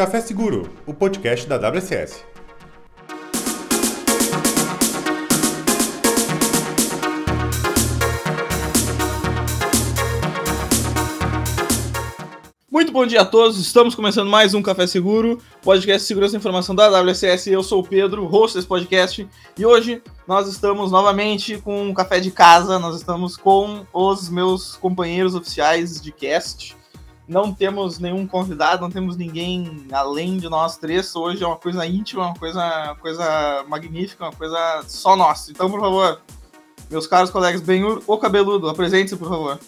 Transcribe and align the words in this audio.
Café 0.00 0.18
Seguro, 0.22 0.66
o 0.86 0.94
podcast 0.94 1.46
da 1.46 1.58
WSS. 1.58 2.24
Muito 12.70 12.90
bom 12.90 13.04
dia 13.04 13.20
a 13.20 13.26
todos, 13.26 13.58
estamos 13.58 13.94
começando 13.94 14.30
mais 14.30 14.54
um 14.54 14.62
Café 14.62 14.86
Seguro, 14.86 15.38
podcast 15.60 16.00
de 16.00 16.08
segurança 16.08 16.34
e 16.34 16.38
informação 16.38 16.74
da 16.74 16.88
WSS. 17.02 17.50
Eu 17.50 17.62
sou 17.62 17.82
o 17.82 17.86
Pedro, 17.86 18.24
host 18.24 18.56
desse 18.56 18.66
podcast, 18.66 19.28
e 19.58 19.66
hoje 19.66 20.02
nós 20.26 20.48
estamos 20.48 20.90
novamente 20.90 21.58
com 21.58 21.88
um 21.88 21.92
café 21.92 22.20
de 22.20 22.30
casa, 22.30 22.78
nós 22.78 22.96
estamos 22.96 23.36
com 23.36 23.84
os 23.92 24.30
meus 24.30 24.76
companheiros 24.76 25.34
oficiais 25.34 26.00
de 26.00 26.10
cast. 26.10 26.79
Não 27.30 27.54
temos 27.54 28.00
nenhum 28.00 28.26
convidado, 28.26 28.82
não 28.82 28.90
temos 28.90 29.16
ninguém 29.16 29.86
além 29.92 30.36
de 30.36 30.48
nós 30.48 30.76
três. 30.76 31.14
Hoje 31.14 31.44
é 31.44 31.46
uma 31.46 31.56
coisa 31.56 31.86
íntima, 31.86 32.26
uma 32.26 32.34
coisa, 32.34 32.96
coisa 33.00 33.64
magnífica, 33.68 34.24
uma 34.24 34.32
coisa 34.32 34.82
só 34.88 35.14
nossa. 35.14 35.52
Então, 35.52 35.70
por 35.70 35.78
favor, 35.78 36.20
meus 36.90 37.06
caros 37.06 37.30
colegas, 37.30 37.60
Benhur, 37.60 38.02
o 38.04 38.18
cabeludo, 38.18 38.68
apresente-se, 38.68 39.16
por 39.16 39.28
favor. 39.28 39.60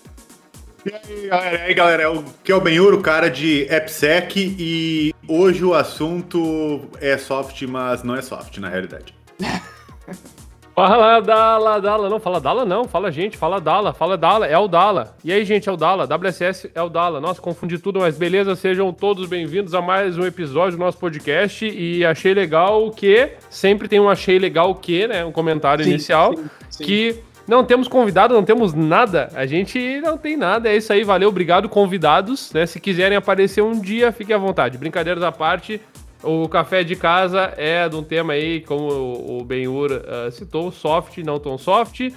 E 0.85 0.93
aí, 0.93 1.29
galera, 1.29 1.57
e 1.57 1.61
aí, 1.61 1.75
galera, 1.75 2.13
o 2.13 2.25
que 2.43 2.51
é 2.51 2.57
o 2.57 2.61
Benhur, 2.61 2.93
o 2.95 3.01
cara 3.01 3.31
de 3.31 3.73
AppSec, 3.73 4.57
e 4.59 5.15
hoje 5.29 5.65
o 5.65 5.73
assunto 5.73 6.81
é 7.01 7.17
soft, 7.17 7.63
mas 7.63 8.03
não 8.03 8.17
é 8.17 8.23
soft, 8.23 8.59
na 8.59 8.69
realidade. 8.69 9.15
Fala 10.75 11.21
Dala, 11.21 11.81
Dala, 11.81 12.09
não, 12.09 12.19
fala 12.19 12.41
Dala 12.41 12.65
não, 12.65 12.85
fala 12.85 13.13
gente, 13.13 13.37
fala 13.37 13.61
Dala, 13.61 13.93
fala 13.93 14.17
Dala, 14.17 14.47
é 14.47 14.57
o 14.57 14.67
Dala. 14.67 15.15
E 15.23 15.31
aí, 15.31 15.45
gente, 15.45 15.69
é 15.69 15.73
o 15.73 15.77
Dala, 15.77 16.07
WSS 16.07 16.71
é 16.75 16.81
o 16.81 16.89
Dala. 16.89 17.21
Nossa, 17.21 17.43
confundi 17.43 17.79
tudo, 17.79 18.01
mas 18.01 18.17
beleza, 18.17 18.57
sejam 18.57 18.91
todos 18.91 19.29
bem-vindos 19.29 19.75
a 19.75 19.83
mais 19.83 20.17
um 20.17 20.25
episódio 20.25 20.79
do 20.79 20.81
nosso 20.83 20.97
podcast. 20.97 21.67
E 21.67 22.03
achei 22.07 22.33
legal 22.33 22.91
que, 22.91 23.33
sempre 23.51 23.87
tem 23.87 24.01
um 24.01 24.09
achei 24.09 24.39
legal 24.39 24.75
que, 24.75 25.07
né, 25.07 25.23
um 25.23 25.31
comentário 25.31 25.85
sim, 25.85 25.91
inicial, 25.91 26.35
sim, 26.35 26.49
sim. 26.71 26.85
que 26.85 27.23
não 27.47 27.65
temos 27.65 27.87
convidado, 27.87 28.33
não 28.33 28.45
temos 28.45 28.73
nada. 28.73 29.29
A 29.35 29.45
gente 29.45 30.01
não 30.01 30.17
tem 30.17 30.39
nada. 30.39 30.71
É 30.71 30.77
isso 30.77 30.93
aí, 30.93 31.05
valeu, 31.05 31.29
obrigado, 31.29 31.69
convidados. 31.69 32.51
Né? 32.53 32.65
Se 32.65 32.81
quiserem 32.81 33.17
aparecer 33.17 33.63
um 33.63 33.79
dia, 33.79 34.11
fiquem 34.11 34.35
à 34.35 34.39
vontade. 34.39 34.79
Brincadeiras 34.79 35.23
à 35.23 35.31
parte, 35.31 35.81
o 36.23 36.49
café 36.49 36.85
de 36.85 36.97
casa 36.97 37.53
é 37.57 37.89
de 37.89 37.97
um 37.97 38.03
tema 38.03 38.35
aí, 38.35 38.61
como 38.61 39.39
o 39.39 39.45
Benhur 39.45 39.91
uh, 39.91 40.31
citou, 40.31 40.71
soft, 40.71 41.19
não 41.19 41.39
tão 41.39 41.59
soft. 41.59 42.11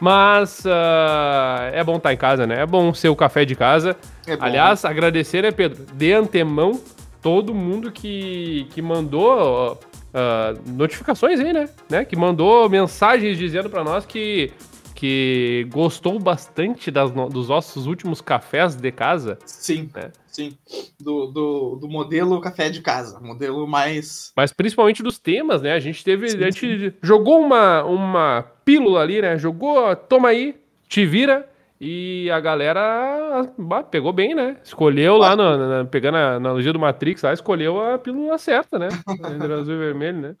Mas 0.00 0.64
uh, 0.64 1.72
é 1.72 1.82
bom 1.82 1.96
estar 1.96 2.12
em 2.12 2.16
casa, 2.16 2.46
né? 2.46 2.62
É 2.62 2.66
bom 2.66 2.94
ser 2.94 3.08
o 3.08 3.16
café 3.16 3.44
de 3.44 3.54
casa. 3.54 3.96
É 4.26 4.36
Aliás, 4.38 4.84
agradecer, 4.84 5.42
né, 5.42 5.50
Pedro? 5.50 5.84
De 5.92 6.12
antemão, 6.12 6.80
todo 7.20 7.52
mundo 7.52 7.90
que, 7.90 8.68
que 8.70 8.80
mandou 8.80 9.72
uh, 9.72 10.70
notificações 10.70 11.40
aí, 11.40 11.52
né? 11.52 11.68
né? 11.90 12.04
Que 12.04 12.14
mandou 12.14 12.68
mensagens 12.68 13.36
dizendo 13.36 13.68
para 13.68 13.82
nós 13.82 14.06
que, 14.06 14.52
que 14.98 15.64
gostou 15.70 16.18
bastante 16.18 16.90
das, 16.90 17.12
dos 17.30 17.48
nossos 17.48 17.86
últimos 17.86 18.20
cafés 18.20 18.74
de 18.74 18.90
casa. 18.90 19.38
Sim, 19.46 19.88
né? 19.94 20.10
sim. 20.26 20.58
Do, 21.00 21.26
do, 21.26 21.76
do, 21.76 21.88
modelo 21.88 22.40
café 22.40 22.68
de 22.68 22.82
casa, 22.82 23.20
modelo 23.20 23.64
mais. 23.64 24.32
Mas 24.36 24.52
principalmente 24.52 25.00
dos 25.00 25.16
temas, 25.16 25.62
né? 25.62 25.72
A 25.72 25.78
gente 25.78 26.02
teve. 26.02 26.28
Sim, 26.28 26.38
a 26.38 26.50
gente 26.50 26.90
sim. 26.90 26.96
jogou 27.00 27.40
uma, 27.40 27.84
uma 27.84 28.42
pílula 28.64 29.00
ali, 29.00 29.22
né? 29.22 29.38
Jogou, 29.38 29.94
toma 29.94 30.30
aí, 30.30 30.56
te 30.88 31.06
vira 31.06 31.48
e 31.80 32.28
a 32.30 32.40
galera 32.40 33.52
bah, 33.56 33.84
pegou 33.84 34.12
bem, 34.12 34.34
né? 34.34 34.60
Escolheu 34.64 35.16
lá, 35.16 35.36
no, 35.36 35.56
na, 35.56 35.84
pegando 35.84 36.16
a 36.16 36.34
analogia 36.34 36.72
do 36.72 36.78
Matrix, 36.78 37.22
lá, 37.22 37.32
escolheu 37.32 37.80
a 37.80 37.98
pílula 37.98 38.36
certa, 38.36 38.78
né? 38.78 38.88
Entre 39.08 39.52
azul 39.52 39.74
e 39.74 39.78
vermelho, 39.78 40.20
né? 40.20 40.36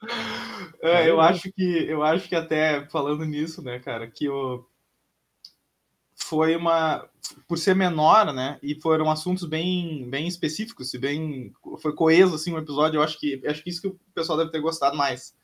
É, 0.82 1.08
eu 1.08 1.20
acho 1.20 1.52
que 1.52 1.86
eu 1.88 2.02
acho 2.02 2.28
que 2.28 2.34
até 2.34 2.86
falando 2.86 3.24
nisso, 3.24 3.62
né, 3.62 3.78
cara, 3.78 4.08
que 4.08 4.28
o 4.28 4.64
foi 6.16 6.56
uma 6.56 7.08
por 7.46 7.56
ser 7.56 7.74
menor, 7.74 8.32
né? 8.32 8.58
E 8.60 8.74
foram 8.80 9.10
assuntos 9.10 9.44
bem 9.44 10.08
bem 10.10 10.26
específicos, 10.26 10.92
e 10.92 10.98
bem 10.98 11.52
foi 11.80 11.94
coeso 11.94 12.34
assim 12.34 12.52
o 12.52 12.56
um 12.56 12.58
episódio. 12.58 12.98
Eu 12.98 13.02
acho 13.02 13.18
que 13.18 13.40
acho 13.46 13.62
que 13.62 13.70
isso 13.70 13.80
que 13.80 13.88
o 13.88 13.98
pessoal 14.12 14.38
deve 14.38 14.50
ter 14.50 14.60
gostado 14.60 14.96
mais 14.96 15.37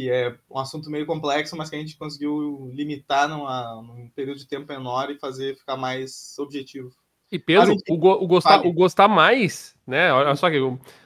que 0.00 0.10
é 0.10 0.34
um 0.50 0.58
assunto 0.58 0.90
meio 0.90 1.04
complexo, 1.04 1.56
mas 1.56 1.68
que 1.68 1.76
a 1.76 1.78
gente 1.78 1.96
conseguiu 1.96 2.70
limitar 2.72 3.28
numa, 3.28 3.82
num 3.82 4.08
período 4.14 4.38
de 4.38 4.48
tempo 4.48 4.72
menor 4.72 5.10
e 5.10 5.18
fazer 5.18 5.56
ficar 5.56 5.76
mais 5.76 6.34
objetivo. 6.38 6.90
E 7.30 7.38
Pedro, 7.38 7.72
gente... 7.72 7.92
o, 7.92 7.96
go, 7.96 8.12
o, 8.12 8.26
gostar, 8.26 8.66
o 8.66 8.72
gostar 8.72 9.08
mais, 9.08 9.76
né? 9.86 10.12
Olha 10.12 10.34
só 10.34 10.50
que 10.50 10.58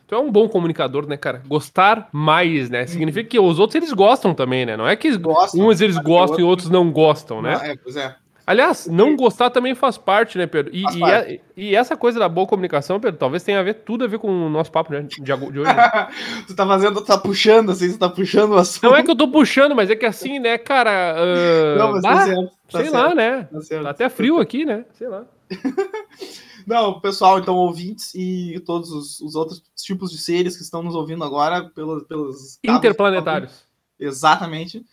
tu 0.07 0.15
é 0.15 0.19
um 0.19 0.31
bom 0.31 0.49
comunicador, 0.49 1.07
né, 1.07 1.17
cara? 1.17 1.43
Gostar 1.47 2.09
mais, 2.13 2.71
né? 2.71 2.87
Significa 2.87 3.29
que 3.29 3.39
os 3.39 3.59
outros 3.59 3.75
eles 3.75 3.93
gostam 3.93 4.33
também, 4.33 4.65
né? 4.65 4.77
Não 4.77 4.87
é 4.87 4.97
que 4.97 5.15
gostam, 5.19 5.67
uns 5.67 5.81
eles 5.81 5.99
gostam 5.99 6.41
e 6.41 6.45
outros 6.45 6.71
não 6.71 6.91
gostam, 6.91 7.43
né? 7.43 7.73
É, 7.73 7.77
pois 7.77 7.97
é. 7.97 8.17
Aliás, 8.47 8.87
não 8.87 9.17
gostar 9.17 9.49
também 9.49 9.75
faz 9.75 9.97
parte, 9.97 10.37
né, 10.37 10.47
Pedro? 10.47 10.71
E, 10.75 10.83
e, 10.83 11.05
é, 11.05 11.41
e, 11.57 11.75
essa 11.75 11.97
coisa 11.97 12.19
da 12.19 12.29
boa 12.29 12.47
comunicação, 12.47 13.01
Pedro, 13.01 13.19
talvez 13.19 13.43
tenha 13.43 13.59
a 13.59 13.63
ver 13.63 13.75
tudo 13.75 14.05
a 14.05 14.07
ver 14.07 14.19
com 14.19 14.29
o 14.29 14.51
nosso 14.51 14.71
papo 14.71 14.93
né, 14.93 15.01
de, 15.01 15.23
de 15.23 15.33
hoje. 15.33 15.63
Né? 15.63 16.09
tu 16.47 16.55
tá 16.55 16.67
fazendo, 16.67 17.01
tá 17.01 17.17
puxando, 17.17 17.71
assim, 17.71 17.89
você 17.89 17.97
tá 17.97 18.09
puxando 18.09 18.53
o 18.53 18.57
assunto. 18.57 18.83
Não 18.83 18.95
é 18.95 19.03
que 19.03 19.11
eu 19.11 19.17
tô 19.17 19.29
puxando, 19.29 19.75
mas 19.75 19.89
é 19.89 19.97
que 19.97 20.05
assim, 20.05 20.39
né, 20.39 20.59
cara. 20.59 21.17
Uh, 21.17 21.79
não, 21.79 21.93
mas 21.93 22.03
tá 22.03 22.25
certo, 22.27 22.45
tá 22.71 22.79
sei 22.79 22.91
certo, 22.91 22.95
lá, 22.95 23.15
né? 23.15 23.49
Tá, 23.51 23.83
tá, 23.83 23.91
até 23.91 24.09
frio 24.11 24.39
aqui, 24.39 24.67
né? 24.67 24.85
Sei 24.93 25.09
lá. 25.09 25.25
não, 26.67 27.01
pessoal, 27.01 27.39
então, 27.39 27.57
ouvintes 27.57 28.15
e 28.15 28.61
todos 28.67 28.91
os, 28.91 29.21
os, 29.21 29.35
outros 29.35 29.63
tipos 29.75 30.11
de 30.11 30.19
seres 30.19 30.55
que 30.55 30.63
estão 30.63 30.83
nos 30.83 30.95
ouvindo 30.95 31.25
agora 31.25 31.71
pelos. 31.75 32.03
pelos 32.03 32.59
Interplanetários. 32.63 33.65
Exatamente. 33.99 34.85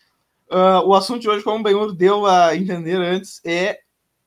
Uh, 0.52 0.86
o 0.86 0.94
assunto 0.94 1.22
de 1.22 1.30
hoje, 1.30 1.46
como 1.46 1.60
o 1.60 1.64
Benhur 1.64 1.94
deu 1.94 2.26
a 2.26 2.54
entender 2.54 2.98
antes, 2.98 3.40
é 3.46 3.80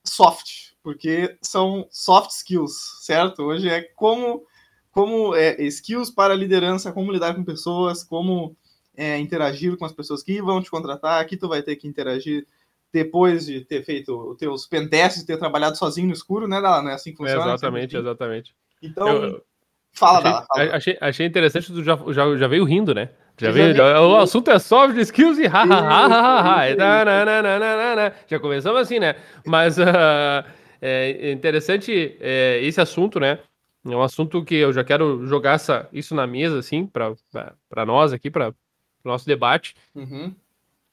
soft, 0.02 0.72
porque 0.82 1.36
são 1.42 1.86
soft 1.90 2.30
skills, 2.30 2.72
certo? 3.02 3.42
Hoje 3.42 3.68
é 3.68 3.82
como, 3.82 4.42
como 4.90 5.34
é, 5.34 5.60
skills 5.64 6.10
para 6.10 6.34
liderança, 6.34 6.92
como 6.92 7.12
lidar 7.12 7.34
com 7.34 7.44
pessoas, 7.44 8.02
como 8.02 8.56
é, 8.96 9.18
interagir 9.18 9.76
com 9.76 9.84
as 9.84 9.92
pessoas 9.92 10.22
que 10.22 10.40
vão 10.40 10.62
te 10.62 10.70
contratar, 10.70 11.20
aqui 11.20 11.36
tu 11.36 11.46
vai 11.46 11.62
ter 11.62 11.76
que 11.76 11.86
interagir 11.86 12.46
depois 12.90 13.44
de 13.44 13.60
ter 13.60 13.84
feito 13.84 14.30
os 14.30 14.38
teus 14.38 14.66
pentests, 14.66 15.24
ter 15.24 15.36
trabalhado 15.36 15.76
sozinho 15.76 16.06
no 16.06 16.14
escuro, 16.14 16.48
né, 16.48 16.58
Não 16.58 16.88
é 16.88 16.94
assim 16.94 17.10
que 17.10 17.18
funciona? 17.18 17.42
É 17.42 17.48
exatamente, 17.48 17.96
exatamente. 17.98 18.54
Então, 18.80 19.08
eu, 19.08 19.44
fala, 19.92 20.18
achei, 20.20 20.30
Dala, 20.30 20.46
fala. 20.46 20.76
Achei, 20.76 20.98
achei 21.02 21.26
interessante, 21.26 21.70
tu 21.70 21.82
já, 21.82 21.98
já, 22.12 22.36
já 22.36 22.48
veio 22.48 22.64
rindo, 22.64 22.94
né? 22.94 23.10
Já 23.36 23.50
viu? 23.50 23.74
O 23.74 24.16
assunto 24.16 24.50
é 24.50 24.58
soft 24.58 24.96
skills 24.98 25.38
e 25.38 25.46
ha, 25.46 25.62
ha, 25.62 25.64
ha, 25.64 26.06
ha, 26.06 28.06
ha, 28.06 28.12
Já 28.28 28.38
começamos 28.38 28.80
assim, 28.80 29.00
né? 29.00 29.16
Mas 29.44 29.76
uh, 29.76 29.82
é 30.80 31.32
interessante 31.32 32.16
é, 32.20 32.60
esse 32.62 32.80
assunto, 32.80 33.18
né? 33.18 33.40
É 33.84 33.90
um 33.90 34.02
assunto 34.02 34.42
que 34.44 34.54
eu 34.54 34.72
já 34.72 34.84
quero 34.84 35.26
jogar 35.26 35.54
essa, 35.54 35.88
isso 35.92 36.14
na 36.14 36.26
mesa, 36.26 36.58
assim, 36.58 36.86
para 36.86 37.84
nós 37.84 38.12
aqui, 38.12 38.30
para 38.30 38.50
o 38.50 39.08
nosso 39.08 39.26
debate. 39.26 39.74
Uhum. 39.94 40.32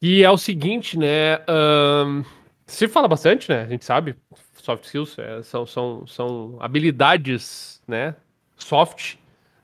E 0.02 0.24
é 0.24 0.30
o 0.30 0.38
seguinte, 0.38 0.98
né? 0.98 1.38
Um, 1.48 2.24
se 2.66 2.88
fala 2.88 3.08
bastante, 3.08 3.50
né? 3.50 3.62
A 3.62 3.68
gente 3.68 3.86
sabe, 3.86 4.16
soft 4.56 4.86
skills 4.86 5.18
é, 5.20 5.44
são, 5.44 5.66
são, 5.66 6.08
são 6.08 6.58
habilidades, 6.60 7.82
né? 7.88 8.16
Soft, 8.58 9.16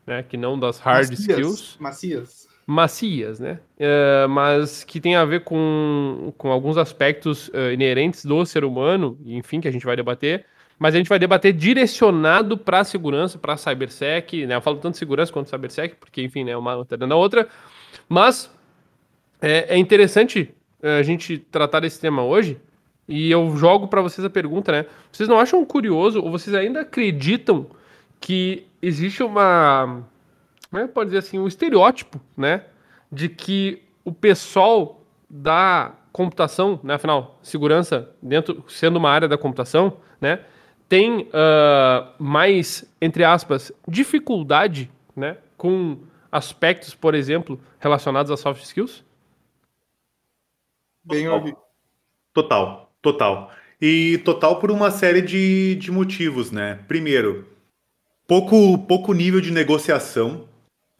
né? 0.05 0.23
Que 0.23 0.37
não 0.37 0.57
das 0.57 0.79
hard 0.79 1.09
macias, 1.09 1.19
skills. 1.19 1.77
Macias 1.79 2.46
macias, 2.67 3.39
né? 3.39 3.59
Uh, 3.79 4.27
mas 4.27 4.83
que 4.83 4.99
tem 4.99 5.15
a 5.15 5.23
ver 5.23 5.45
com, 5.45 6.33
com 6.37 6.51
alguns 6.51 6.77
aspectos 6.77 7.47
uh, 7.47 7.71
inerentes 7.71 8.25
do 8.25 8.45
ser 8.45 8.65
humano, 8.65 9.17
enfim, 9.25 9.61
que 9.61 9.69
a 9.69 9.71
gente 9.71 9.85
vai 9.85 9.95
debater. 9.95 10.45
Mas 10.77 10.93
a 10.93 10.97
gente 10.97 11.07
vai 11.07 11.17
debater 11.17 11.53
direcionado 11.53 12.57
para 12.57 12.83
segurança, 12.83 13.39
para 13.39 13.55
cybersec, 13.55 14.45
né? 14.45 14.55
Eu 14.55 14.61
falo 14.61 14.77
tanto 14.77 14.97
segurança 14.97 15.31
quanto 15.31 15.49
cybersec, 15.49 15.95
porque, 15.95 16.21
enfim, 16.21 16.43
né, 16.43 16.55
uma 16.57 16.81
está 16.81 16.97
dando 16.97 17.13
a 17.13 17.17
outra. 17.17 17.47
Mas 18.07 18.51
é, 19.41 19.73
é 19.75 19.77
interessante 19.77 20.53
uh, 20.83 20.99
a 20.99 21.03
gente 21.03 21.37
tratar 21.37 21.79
desse 21.79 22.01
tema 22.01 22.21
hoje. 22.23 22.59
E 23.07 23.31
eu 23.31 23.55
jogo 23.55 23.87
para 23.87 24.01
vocês 24.01 24.25
a 24.25 24.29
pergunta, 24.29 24.73
né? 24.73 24.85
Vocês 25.09 25.29
não 25.29 25.39
acham 25.39 25.63
curioso 25.65 26.21
ou 26.21 26.29
vocês 26.29 26.53
ainda 26.53 26.81
acreditam 26.81 27.65
que 28.19 28.67
existe 28.81 29.23
uma 29.23 30.03
né, 30.71 30.87
pode 30.87 31.09
dizer 31.09 31.19
assim, 31.19 31.39
um 31.39 31.47
estereótipo, 31.47 32.19
né, 32.35 32.65
de 33.11 33.29
que 33.29 33.83
o 34.03 34.11
pessoal 34.11 35.01
da 35.29 35.93
computação, 36.11 36.79
né, 36.83 36.95
afinal, 36.95 37.39
segurança 37.41 38.09
dentro, 38.21 38.63
sendo 38.67 38.97
uma 38.97 39.09
área 39.09 39.27
da 39.27 39.37
computação, 39.37 39.97
né, 40.19 40.43
tem 40.89 41.23
uh, 41.23 42.13
mais, 42.17 42.89
entre 43.01 43.23
aspas, 43.23 43.71
dificuldade, 43.87 44.89
né, 45.15 45.37
com 45.57 45.99
aspectos, 46.31 46.95
por 46.95 47.15
exemplo, 47.15 47.59
relacionados 47.79 48.31
a 48.31 48.37
soft 48.37 48.63
skills? 48.63 49.03
Bem 51.03 51.27
ouvido. 51.27 51.57
Total, 52.33 52.91
total. 53.01 53.51
E 53.81 54.19
total 54.19 54.59
por 54.59 54.71
uma 54.71 54.91
série 54.91 55.21
de, 55.21 55.75
de 55.75 55.91
motivos, 55.91 56.51
né? 56.51 56.79
Primeiro, 56.87 57.47
pouco, 58.27 58.77
pouco 58.79 59.13
nível 59.13 59.39
de 59.39 59.51
negociação 59.51 60.47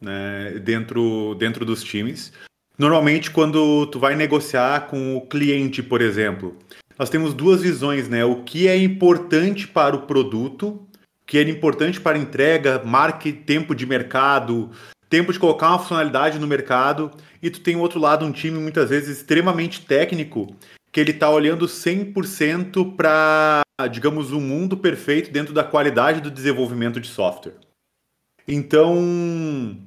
né, 0.01 0.59
dentro, 0.63 1.35
dentro 1.35 1.65
dos 1.65 1.83
times. 1.83 2.31
Normalmente, 2.77 3.31
quando 3.31 3.87
tu 3.87 3.99
vai 3.99 4.15
negociar 4.15 4.87
com 4.87 5.17
o 5.17 5.21
cliente, 5.21 5.81
por 5.81 5.99
exemplo, 5.99 6.55
nós 6.97 7.09
temos 7.09 7.33
duas 7.33 7.61
visões, 7.61 8.07
né? 8.07 8.23
O 8.23 8.43
que 8.43 8.67
é 8.67 8.77
importante 8.77 9.67
para 9.67 9.95
o 9.95 10.03
produto, 10.03 10.67
o 10.67 10.87
que 11.25 11.37
é 11.37 11.41
importante 11.41 11.99
para 11.99 12.17
a 12.17 12.21
entrega, 12.21 12.81
marque 12.85 13.33
tempo 13.33 13.73
de 13.73 13.85
mercado, 13.85 14.69
tempo 15.09 15.33
de 15.33 15.39
colocar 15.39 15.69
uma 15.69 15.79
funcionalidade 15.79 16.37
no 16.37 16.47
mercado, 16.47 17.11
e 17.41 17.49
tu 17.49 17.61
tem 17.61 17.75
o 17.75 17.79
outro 17.79 17.99
lado 17.99 18.25
um 18.25 18.31
time 18.31 18.59
muitas 18.59 18.89
vezes 18.89 19.17
extremamente 19.17 19.85
técnico, 19.85 20.55
que 20.91 20.99
ele 20.99 21.11
está 21.11 21.29
olhando 21.29 21.65
100% 21.65 22.95
para, 22.95 23.61
digamos, 23.91 24.31
um 24.31 24.41
mundo 24.41 24.77
perfeito 24.77 25.31
dentro 25.31 25.53
da 25.53 25.63
qualidade 25.63 26.21
do 26.21 26.31
desenvolvimento 26.31 26.99
de 26.99 27.07
software. 27.07 27.55
Então, 28.47 29.77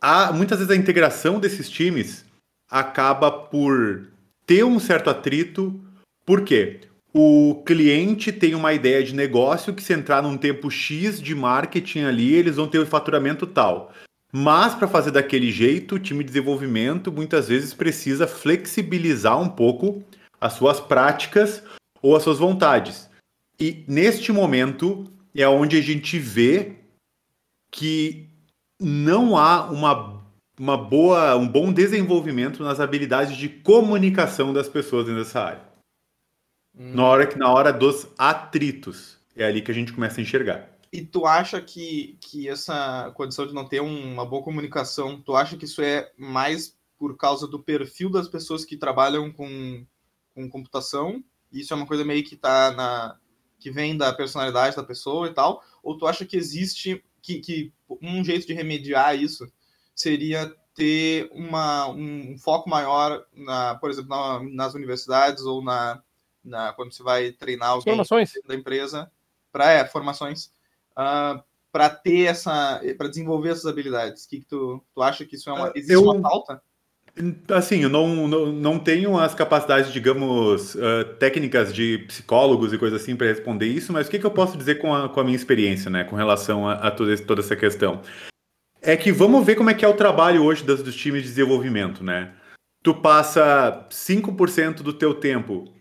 há, 0.00 0.32
muitas 0.32 0.58
vezes 0.58 0.72
a 0.72 0.76
integração 0.76 1.40
desses 1.40 1.68
times 1.68 2.24
acaba 2.70 3.30
por 3.30 4.08
ter 4.46 4.64
um 4.64 4.78
certo 4.78 5.10
atrito, 5.10 5.80
por 6.24 6.42
quê? 6.42 6.80
O 7.12 7.62
cliente 7.66 8.32
tem 8.32 8.54
uma 8.54 8.72
ideia 8.72 9.02
de 9.02 9.14
negócio 9.14 9.74
que 9.74 9.82
se 9.82 9.92
entrar 9.92 10.22
num 10.22 10.38
tempo 10.38 10.70
X 10.70 11.20
de 11.20 11.34
marketing 11.34 12.04
ali, 12.04 12.32
eles 12.32 12.56
vão 12.56 12.68
ter 12.68 12.78
o 12.78 12.84
um 12.84 12.86
faturamento 12.86 13.46
tal. 13.46 13.92
Mas 14.32 14.74
para 14.74 14.88
fazer 14.88 15.10
daquele 15.10 15.52
jeito, 15.52 15.96
o 15.96 15.98
time 15.98 16.24
de 16.24 16.30
desenvolvimento 16.30 17.12
muitas 17.12 17.48
vezes 17.48 17.74
precisa 17.74 18.26
flexibilizar 18.26 19.38
um 19.38 19.48
pouco 19.48 20.02
as 20.40 20.54
suas 20.54 20.80
práticas 20.80 21.62
ou 22.00 22.16
as 22.16 22.22
suas 22.22 22.38
vontades. 22.38 23.10
E 23.60 23.84
neste 23.86 24.32
momento 24.32 25.06
é 25.34 25.46
onde 25.46 25.76
a 25.76 25.82
gente 25.82 26.18
vê 26.18 26.81
que 27.72 28.28
não 28.78 29.36
há 29.36 29.68
uma 29.68 30.22
uma 30.58 30.76
boa, 30.76 31.34
um 31.34 31.48
bom 31.48 31.72
desenvolvimento 31.72 32.62
nas 32.62 32.78
habilidades 32.78 33.36
de 33.36 33.48
comunicação 33.48 34.52
das 34.52 34.68
pessoas 34.68 35.06
dessa 35.06 35.40
área. 35.40 35.62
Hum. 36.78 36.94
Na, 36.94 37.04
hora, 37.04 37.36
na 37.36 37.52
hora 37.52 37.72
dos 37.72 38.06
atritos. 38.16 39.18
É 39.34 39.44
ali 39.44 39.62
que 39.62 39.70
a 39.70 39.74
gente 39.74 39.92
começa 39.92 40.20
a 40.20 40.22
enxergar. 40.22 40.68
E 40.92 41.02
tu 41.02 41.26
acha 41.26 41.60
que, 41.60 42.18
que 42.20 42.48
essa 42.48 43.10
condição 43.14 43.46
de 43.46 43.54
não 43.54 43.66
ter 43.66 43.80
uma 43.80 44.26
boa 44.26 44.42
comunicação, 44.42 45.20
tu 45.20 45.34
acha 45.34 45.56
que 45.56 45.64
isso 45.64 45.80
é 45.80 46.12
mais 46.18 46.76
por 46.98 47.16
causa 47.16 47.48
do 47.48 47.58
perfil 47.58 48.10
das 48.10 48.28
pessoas 48.28 48.64
que 48.64 48.76
trabalham 48.76 49.32
com, 49.32 49.86
com 50.34 50.48
computação? 50.50 51.24
Isso 51.50 51.72
é 51.72 51.76
uma 51.76 51.86
coisa 51.86 52.04
meio 52.04 52.22
que 52.22 52.36
tá 52.36 52.70
na. 52.72 53.18
que 53.58 53.70
vem 53.70 53.96
da 53.96 54.12
personalidade 54.12 54.76
da 54.76 54.84
pessoa 54.84 55.26
e 55.28 55.34
tal? 55.34 55.64
Ou 55.82 55.96
tu 55.96 56.06
acha 56.06 56.26
que 56.26 56.36
existe 56.36 57.02
que, 57.22 57.38
que 57.38 57.72
um 58.02 58.22
jeito 58.24 58.46
de 58.46 58.52
remediar 58.52 59.16
isso 59.16 59.50
seria 59.94 60.54
ter 60.74 61.30
uma, 61.32 61.88
um 61.88 62.36
foco 62.38 62.68
maior, 62.68 63.24
na, 63.32 63.74
por 63.76 63.90
exemplo, 63.90 64.10
na, 64.10 64.42
nas 64.42 64.74
universidades 64.74 65.44
ou 65.44 65.62
na, 65.62 66.02
na, 66.44 66.72
quando 66.72 66.92
você 66.92 67.02
vai 67.02 67.30
treinar 67.32 67.76
os 67.76 67.84
formações 67.84 68.32
da 68.46 68.54
empresa 68.54 69.10
para 69.50 69.70
é, 69.70 69.86
formações 69.86 70.46
uh, 70.46 70.50
ah, 70.96 71.44
para 71.70 71.90
ter 71.90 72.24
essa 72.24 72.80
para 72.96 73.08
desenvolver 73.08 73.50
essas 73.50 73.66
habilidades. 73.66 74.26
Que, 74.26 74.40
que 74.40 74.46
tu, 74.46 74.82
tu 74.94 75.02
acha 75.02 75.24
que 75.24 75.36
isso 75.36 75.48
é 75.50 75.52
uma 75.52 75.68
ah, 75.68 75.72
existe 75.74 75.92
eu, 75.92 76.02
uma 76.02 76.20
falta? 76.20 76.62
Assim, 77.50 77.82
eu 77.82 77.90
não, 77.90 78.26
não, 78.26 78.52
não 78.52 78.78
tenho 78.78 79.18
as 79.18 79.34
capacidades, 79.34 79.92
digamos, 79.92 80.74
uh, 80.74 81.04
técnicas 81.18 81.74
de 81.74 81.98
psicólogos 82.08 82.72
e 82.72 82.78
coisas 82.78 83.02
assim 83.02 83.14
para 83.14 83.26
responder 83.26 83.66
isso, 83.66 83.92
mas 83.92 84.06
o 84.06 84.10
que, 84.10 84.18
que 84.18 84.24
eu 84.24 84.30
posso 84.30 84.56
dizer 84.56 84.76
com 84.76 84.94
a, 84.94 85.10
com 85.10 85.20
a 85.20 85.24
minha 85.24 85.36
experiência, 85.36 85.90
né, 85.90 86.04
com 86.04 86.16
relação 86.16 86.66
a, 86.66 86.74
a 86.74 86.90
toda, 86.90 87.14
toda 87.18 87.42
essa 87.42 87.54
questão? 87.54 88.00
É 88.80 88.96
que 88.96 89.12
vamos 89.12 89.44
ver 89.44 89.56
como 89.56 89.68
é 89.68 89.74
que 89.74 89.84
é 89.84 89.88
o 89.88 89.96
trabalho 89.96 90.42
hoje 90.42 90.64
dos, 90.64 90.82
dos 90.82 90.96
times 90.96 91.22
de 91.22 91.28
desenvolvimento, 91.28 92.02
né? 92.02 92.32
Tu 92.82 92.94
passa 92.94 93.86
5% 93.90 94.76
do 94.76 94.92
teu 94.92 95.14
tempo 95.14 95.72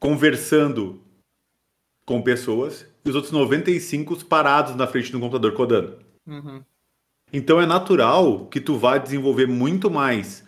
conversando 0.00 1.02
com 2.06 2.22
pessoas 2.22 2.86
e 3.04 3.10
os 3.10 3.14
outros 3.14 3.32
95% 3.32 4.24
parados 4.24 4.74
na 4.74 4.86
frente 4.86 5.12
do 5.12 5.20
computador 5.20 5.52
codando. 5.52 5.98
Uhum. 6.26 6.62
Então 7.32 7.60
é 7.60 7.66
natural 7.66 8.46
que 8.46 8.60
tu 8.60 8.78
vá 8.78 8.98
desenvolver 8.98 9.46
muito 9.46 9.90
mais 9.90 10.45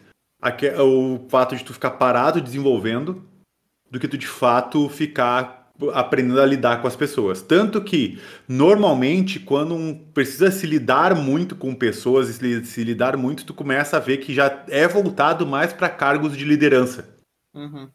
o 0.81 1.27
fato 1.29 1.57
de 1.57 1.65
tu 1.65 1.73
ficar 1.73 1.93
parado 1.93 2.41
desenvolvendo 2.41 3.25
do 3.91 3.99
que 3.99 4.09
tu 4.09 4.17
de 4.17 4.27
fato 4.27 4.89
ficar 4.89 5.59
aprendendo 5.93 6.41
a 6.41 6.47
lidar 6.47 6.81
com 6.83 6.89
as 6.89 6.97
pessoas. 6.97 7.41
Tanto 7.41 7.83
que, 7.83 8.21
normalmente, 8.49 9.39
quando 9.39 9.75
um 9.75 9.95
precisa 9.95 10.51
se 10.51 10.67
lidar 10.67 11.15
muito 11.15 11.55
com 11.55 11.75
pessoas 11.75 12.29
e 12.29 12.65
se, 12.65 12.85
lidar 12.85 13.17
muito, 13.17 13.45
tu 13.45 13.55
começa 13.55 13.97
a 13.97 14.01
ver 14.01 14.19
que 14.19 14.35
já 14.35 14.65
é 14.69 14.89
voltado 14.89 15.47
mais 15.47 15.73
para 15.73 15.89
cargos 15.89 16.37
de 16.37 16.45
liderança. 16.45 17.09
Uhum. 17.55 17.89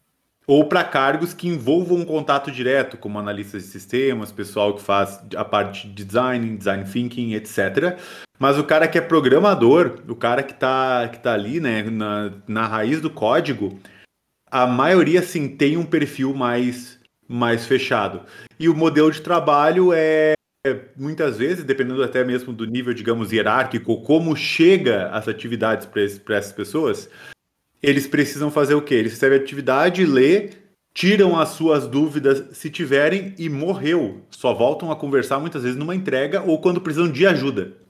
Ou 0.45 0.65
para 0.65 0.83
cargos 0.83 1.33
que 1.33 1.47
envolvam 1.47 1.99
um 1.99 2.05
contato 2.05 2.51
direto, 2.51 2.97
como 2.97 3.17
analistas 3.17 3.63
de 3.63 3.69
sistemas, 3.69 4.31
pessoal 4.31 4.75
que 4.75 4.81
faz 4.81 5.21
a 5.35 5.45
parte 5.45 5.87
de 5.87 6.03
design, 6.03 6.57
design 6.57 6.83
thinking, 6.83 7.33
etc. 7.33 7.97
Mas 8.43 8.59
o 8.59 8.63
cara 8.65 8.89
que 8.89 8.97
é 8.97 9.01
programador, 9.01 9.99
o 10.05 10.15
cara 10.17 10.43
que 10.43 10.51
está 10.51 11.07
que 11.07 11.17
tá 11.17 11.33
ali 11.33 11.61
né, 11.61 11.81
na, 11.83 12.29
na 12.45 12.67
raiz 12.67 12.99
do 12.99 13.09
código, 13.09 13.79
a 14.51 14.67
maioria 14.67 15.21
sim 15.21 15.47
tem 15.47 15.77
um 15.77 15.85
perfil 15.85 16.33
mais 16.33 16.99
mais 17.25 17.65
fechado. 17.65 18.23
E 18.59 18.67
o 18.67 18.75
modelo 18.75 19.09
de 19.09 19.21
trabalho 19.21 19.93
é 19.93 20.33
muitas 20.97 21.37
vezes, 21.37 21.63
dependendo 21.63 22.03
até 22.03 22.21
mesmo 22.25 22.51
do 22.51 22.65
nível, 22.65 22.93
digamos, 22.93 23.31
hierárquico, 23.31 24.01
como 24.01 24.35
chega 24.35 25.07
as 25.11 25.29
atividades 25.29 25.87
para 25.87 26.35
essas 26.35 26.51
pessoas, 26.51 27.09
eles 27.81 28.07
precisam 28.07 28.51
fazer 28.51 28.73
o 28.73 28.81
quê? 28.81 28.95
Eles 28.95 29.13
recebem 29.13 29.39
a 29.39 29.41
atividade, 29.41 30.05
lê, 30.05 30.49
tiram 30.93 31.39
as 31.39 31.47
suas 31.51 31.87
dúvidas 31.87 32.57
se 32.57 32.69
tiverem 32.69 33.33
e 33.37 33.47
morreu. 33.47 34.21
Só 34.29 34.53
voltam 34.53 34.91
a 34.91 34.97
conversar 34.97 35.39
muitas 35.39 35.63
vezes 35.63 35.77
numa 35.77 35.95
entrega 35.95 36.41
ou 36.41 36.59
quando 36.59 36.81
precisam 36.81 37.09
de 37.09 37.25
ajuda. 37.25 37.81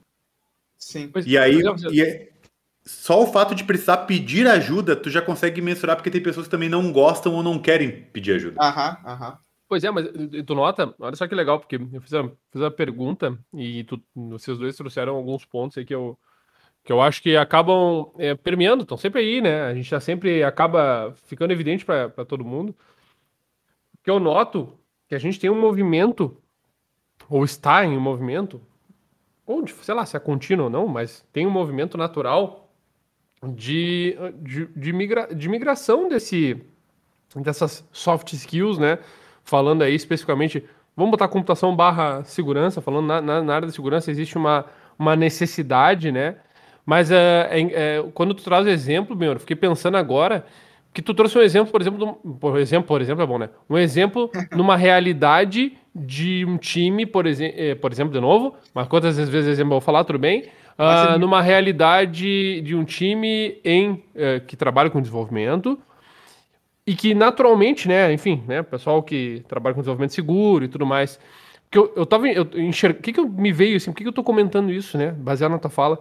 Sim. 0.83 1.12
E 1.25 1.38
aí, 1.38 1.62
e 1.91 2.01
é, 2.01 2.30
só 2.85 3.24
o 3.24 3.27
fato 3.27 3.56
de 3.56 3.63
precisar 3.63 3.97
pedir 4.00 4.45
ajuda, 4.47 4.95
tu 4.95 5.09
já 5.09 5.21
consegue 5.21 5.62
mensurar, 5.62 5.95
porque 5.95 6.12
tem 6.12 6.21
pessoas 6.21 6.45
que 6.45 6.51
também 6.51 6.68
não 6.68 6.91
gostam 6.91 7.33
ou 7.33 7.41
não 7.41 7.57
querem 7.57 8.03
pedir 8.12 8.33
ajuda. 8.33 8.62
Aham, 8.62 8.97
aham. 9.06 9.38
Pois 9.68 9.83
é, 9.83 9.89
mas 9.89 10.06
tu 10.45 10.53
nota, 10.53 10.94
olha 11.00 11.15
só 11.15 11.25
que 11.25 11.33
legal, 11.33 11.59
porque 11.59 11.77
eu 11.77 12.01
fiz 12.01 12.13
a, 12.13 12.30
fiz 12.51 12.62
a 12.62 12.69
pergunta 12.69 13.39
e 13.53 13.85
tu, 13.85 14.00
vocês 14.13 14.57
dois 14.57 14.75
trouxeram 14.75 15.15
alguns 15.15 15.45
pontos 15.45 15.77
aí 15.77 15.85
que 15.85 15.95
eu, 15.95 16.19
que 16.84 16.91
eu 16.91 17.01
acho 17.01 17.24
que 17.24 17.36
acabam 17.38 18.12
é, 18.19 18.36
permeando, 18.36 18.84
estão 18.84 18.98
sempre 18.98 19.22
aí, 19.22 19.41
né? 19.41 19.63
A 19.63 19.74
gente 19.74 19.89
já 19.89 20.01
sempre 20.01 20.43
acaba 20.43 21.15
ficando 21.25 21.53
evidente 21.53 21.86
para 21.86 22.10
todo 22.25 22.43
mundo. 22.43 22.75
Que 24.03 24.12
eu 24.12 24.19
noto 24.19 24.77
que 25.08 25.15
a 25.15 25.19
gente 25.19 25.39
tem 25.39 25.50
um 25.50 25.60
movimento, 25.60 26.38
ou 27.29 27.46
está 27.46 27.86
em 27.86 27.98
um 27.98 28.01
movimento, 28.01 28.62
ou 29.45 29.65
sei 29.67 29.93
lá 29.93 30.05
se 30.05 30.15
é 30.15 30.19
contínuo 30.19 30.65
ou 30.65 30.69
não, 30.69 30.88
mas 30.88 31.25
tem 31.33 31.45
um 31.45 31.51
movimento 31.51 31.97
natural 31.97 32.69
de, 33.45 34.17
de, 34.41 34.67
de, 34.67 34.93
migra, 34.93 35.27
de 35.33 35.50
migração 35.50 36.07
desse, 36.07 36.62
dessas 37.35 37.88
soft 37.91 38.31
skills, 38.33 38.77
né? 38.77 39.00
Falando 39.43 39.81
aí 39.81 39.93
especificamente, 39.93 40.63
vamos 40.95 41.12
botar 41.12 41.27
computação 41.27 41.75
barra 41.75 42.23
segurança, 42.23 42.81
falando 42.81 43.07
na, 43.07 43.21
na, 43.21 43.41
na 43.41 43.55
área 43.55 43.67
da 43.67 43.73
segurança 43.73 44.09
existe 44.09 44.38
uma, 44.38 44.65
uma 44.97 45.15
necessidade, 45.15 46.12
né? 46.12 46.38
Mas 46.85 47.12
é, 47.12 47.50
é, 47.51 48.05
quando 48.13 48.33
tu 48.33 48.43
traz 48.43 48.65
o 48.65 48.69
exemplo, 48.69 49.15
meu, 49.15 49.33
eu 49.33 49.39
fiquei 49.39 49.55
pensando 49.55 49.97
agora 49.97 50.45
que 50.93 51.01
tu 51.01 51.13
trouxe 51.13 51.38
um 51.38 51.41
exemplo, 51.41 51.71
por 51.71 51.81
exemplo, 51.81 52.15
por 52.39 52.57
exemplo, 52.59 52.88
por 52.88 53.01
exemplo, 53.01 53.23
é 53.23 53.25
bom, 53.25 53.39
né? 53.39 53.50
Um 53.69 53.77
exemplo 53.77 54.29
numa 54.55 54.77
realidade 54.77 55.77
de 55.95 56.45
um 56.45 56.57
time, 56.57 57.05
por, 57.05 57.25
exe 57.25 57.53
eh, 57.55 57.75
por 57.75 57.91
exemplo, 57.91 58.13
de 58.13 58.19
novo, 58.19 58.55
mas 58.73 58.88
quantas 58.88 59.17
vezes 59.17 59.47
exemplo 59.47 59.73
eu 59.73 59.79
vou 59.79 59.81
falar, 59.81 60.03
tudo 60.03 60.19
bem? 60.19 60.45
uh, 60.77 61.19
numa 61.19 61.41
realidade 61.41 62.62
de 62.62 62.75
um 62.75 62.83
time 62.83 63.59
em 63.63 63.91
uh, 63.91 64.41
que 64.45 64.55
trabalha 64.55 64.89
com 64.89 65.01
desenvolvimento 65.01 65.79
e 66.85 66.95
que 66.95 67.13
naturalmente, 67.13 67.88
né, 67.88 68.12
enfim, 68.12 68.43
né, 68.47 68.62
pessoal 68.62 69.01
que 69.01 69.43
trabalha 69.47 69.73
com 69.73 69.81
desenvolvimento 69.81 70.13
seguro 70.13 70.65
e 70.65 70.67
tudo 70.67 70.85
mais, 70.85 71.19
que 71.71 71.77
eu, 71.77 71.93
eu 71.95 72.05
tava 72.05 72.27
eu 72.27 72.47
enxerg... 72.55 73.00
o 73.00 73.01
que 73.01 73.13
que 73.13 73.19
eu 73.19 73.27
me 73.27 73.51
veio 73.51 73.77
assim, 73.77 73.91
por 73.91 73.97
que 73.97 74.03
que 74.03 74.09
eu 74.09 74.13
tô 74.13 74.23
comentando 74.23 74.71
isso, 74.71 74.97
né, 74.97 75.12
baseado 75.12 75.51
na 75.51 75.59
tua 75.59 75.71
fala? 75.71 76.00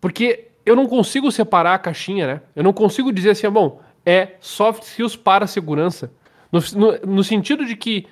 Porque 0.00 0.48
eu 0.66 0.74
não 0.74 0.86
consigo 0.86 1.30
separar 1.30 1.74
a 1.74 1.78
caixinha, 1.78 2.26
né? 2.26 2.40
Eu 2.56 2.62
não 2.62 2.72
consigo 2.72 3.12
dizer 3.12 3.30
assim, 3.30 3.46
ah, 3.46 3.50
bom, 3.50 3.80
é 4.04 4.34
soft 4.40 4.82
skills 4.82 5.16
para 5.16 5.46
segurança. 5.46 6.12
No, 6.50 6.60
no, 6.76 7.14
no 7.14 7.24
sentido 7.24 7.64
de 7.64 7.76
que 7.76 8.06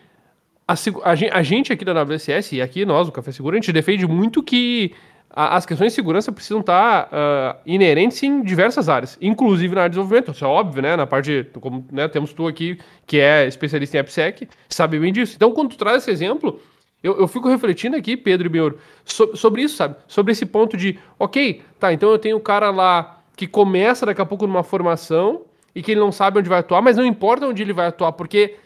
a, 0.67 0.75
a, 0.75 1.39
a, 1.39 1.43
gente 1.43 1.73
aqui 1.73 1.85
da 1.85 2.03
WSS 2.03 2.57
e 2.57 2.63
aqui 2.63 2.85
nós, 2.85 3.09
o 3.09 3.13
Café 3.13 3.33
Seguro, 3.33 3.55
a 3.55 3.61
gente 3.61 3.73
defende 3.73 4.07
muito 4.07 4.43
que 4.43 4.95
as 5.35 5.65
questões 5.65 5.93
de 5.93 5.95
segurança 5.95 6.31
precisam 6.31 6.61
estar 6.61 7.07
uh, 7.07 7.59
inerentes 7.65 8.23
em 8.23 8.43
diversas 8.43 8.89
áreas, 8.89 9.17
inclusive 9.21 9.75
na 9.75 9.83
área 9.83 9.91
de 9.91 9.95
desenvolvimento. 9.95 10.33
Isso 10.33 10.45
é 10.45 10.49
óbvio, 10.49 10.83
né? 10.83 10.95
Na 10.95 11.07
parte, 11.07 11.47
como 11.59 11.87
né, 11.91 12.07
temos 12.07 12.35
tu 12.35 12.47
aqui, 12.47 12.79
que 13.07 13.19
é 13.19 13.47
especialista 13.47 13.97
em 13.97 14.01
AppSec, 14.01 14.47
sabe 14.69 14.99
bem 14.99 15.11
disso. 15.13 15.35
Então, 15.35 15.53
quando 15.53 15.71
tu 15.71 15.79
traz 15.79 16.03
esse 16.03 16.11
exemplo, 16.11 16.61
Eu, 17.03 17.19
eu 17.19 17.27
fico 17.27 17.49
refletindo 17.49 17.97
aqui, 17.97 18.17
Pedro 18.17 18.47
e 18.47 18.49
Bior, 18.49 18.75
so, 19.05 19.37
sobre 19.37 19.63
isso, 19.63 19.75
sabe? 19.77 19.97
Sobre 20.07 20.33
esse 20.33 20.47
ponto 20.47 20.77
de, 20.77 20.99
ok, 21.19 21.61
tá, 21.81 21.93
então 21.93 22.11
eu 22.11 22.19
tenho 22.19 22.37
o 22.37 22.41
cara 22.41 22.71
lá 22.71 23.25
que 23.37 23.47
começa 23.49 24.07
daqui 24.07 24.21
a 24.21 24.27
pouco 24.27 24.47
numa 24.47 24.63
formação 24.63 25.43
e 25.75 25.83
que 25.83 25.93
ele 25.93 26.01
não 26.01 26.13
sabe 26.13 26.39
onde 26.39 26.49
vai 26.49 26.61
atuar, 26.61 26.83
mas 26.83 26.97
não 26.97 27.05
importa 27.05 27.47
onde 27.47 27.63
ele 27.63 27.73
vai 27.73 27.87
atuar, 27.87 28.13
porque 28.13 28.57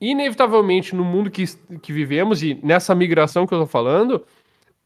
inevitavelmente 0.00 0.94
no 0.94 1.04
mundo 1.04 1.30
que, 1.30 1.44
que 1.82 1.92
vivemos 1.92 2.42
e 2.42 2.58
nessa 2.62 2.94
migração 2.94 3.46
que 3.46 3.54
eu 3.54 3.60
tô 3.60 3.66
falando, 3.66 4.24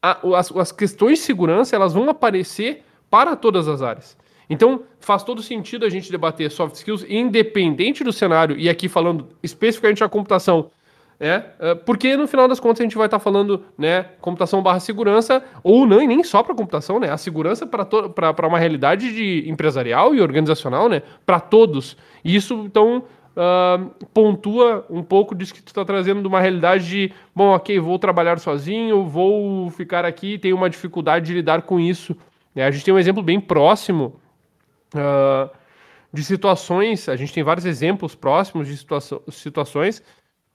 a, 0.01 0.19
as, 0.37 0.51
as 0.55 0.71
questões 0.71 1.19
de 1.19 1.25
segurança 1.25 1.75
elas 1.75 1.93
vão 1.93 2.09
aparecer 2.09 2.83
para 3.09 3.35
todas 3.35 3.67
as 3.67 3.81
áreas. 3.81 4.17
Então, 4.49 4.83
faz 4.99 5.23
todo 5.23 5.41
sentido 5.41 5.85
a 5.85 5.89
gente 5.89 6.11
debater 6.11 6.51
soft 6.51 6.75
skills 6.75 7.05
independente 7.09 8.03
do 8.03 8.13
cenário, 8.13 8.57
e 8.57 8.69
aqui 8.69 8.87
falando 8.87 9.29
especificamente 9.41 10.01
da 10.01 10.09
computação, 10.09 10.69
é, 11.19 11.43
é, 11.59 11.75
porque 11.75 12.17
no 12.17 12.27
final 12.27 12.47
das 12.47 12.59
contas 12.59 12.81
a 12.81 12.83
gente 12.83 12.97
vai 12.97 13.07
estar 13.07 13.19
tá 13.19 13.23
falando, 13.23 13.63
né, 13.77 14.03
computação 14.19 14.61
barra 14.61 14.79
segurança, 14.79 15.43
ou 15.63 15.85
não, 15.85 16.01
e 16.01 16.07
nem 16.07 16.23
só 16.23 16.43
para 16.43 16.53
computação, 16.53 16.99
né, 16.99 17.09
a 17.09 17.17
segurança 17.17 17.65
para 17.65 18.47
uma 18.47 18.59
realidade 18.59 19.13
de 19.13 19.49
empresarial 19.49 20.13
e 20.13 20.21
organizacional, 20.21 20.89
né, 20.89 21.01
para 21.25 21.39
todos. 21.39 21.95
E 22.23 22.35
isso, 22.35 22.63
então, 22.65 23.03
uh, 23.35 24.05
pontua 24.13 24.85
um 24.89 25.01
pouco 25.01 25.33
disso 25.33 25.53
que 25.53 25.63
tu 25.63 25.67
está 25.67 25.85
trazendo 25.85 26.21
de 26.21 26.27
uma 26.27 26.41
realidade 26.41 26.87
de, 26.87 27.13
bom, 27.33 27.55
ok, 27.55 27.79
vou 27.79 27.97
trabalhar 27.97 28.37
sozinho, 28.39 29.05
vou 29.05 29.69
ficar 29.69 30.03
aqui, 30.03 30.37
tenho 30.37 30.57
uma 30.57 30.69
dificuldade 30.69 31.27
de 31.27 31.33
lidar 31.33 31.61
com 31.61 31.79
isso. 31.79 32.15
É, 32.53 32.65
a 32.65 32.71
gente 32.71 32.83
tem 32.83 32.93
um 32.93 32.99
exemplo 32.99 33.23
bem 33.23 33.39
próximo 33.39 34.19
uh, 34.93 35.49
de 36.11 36.23
situações, 36.25 37.07
a 37.07 37.15
gente 37.15 37.33
tem 37.33 37.43
vários 37.43 37.65
exemplos 37.65 38.15
próximos 38.15 38.67
de 38.67 38.75
situa 38.77 38.99
situações 39.29 40.03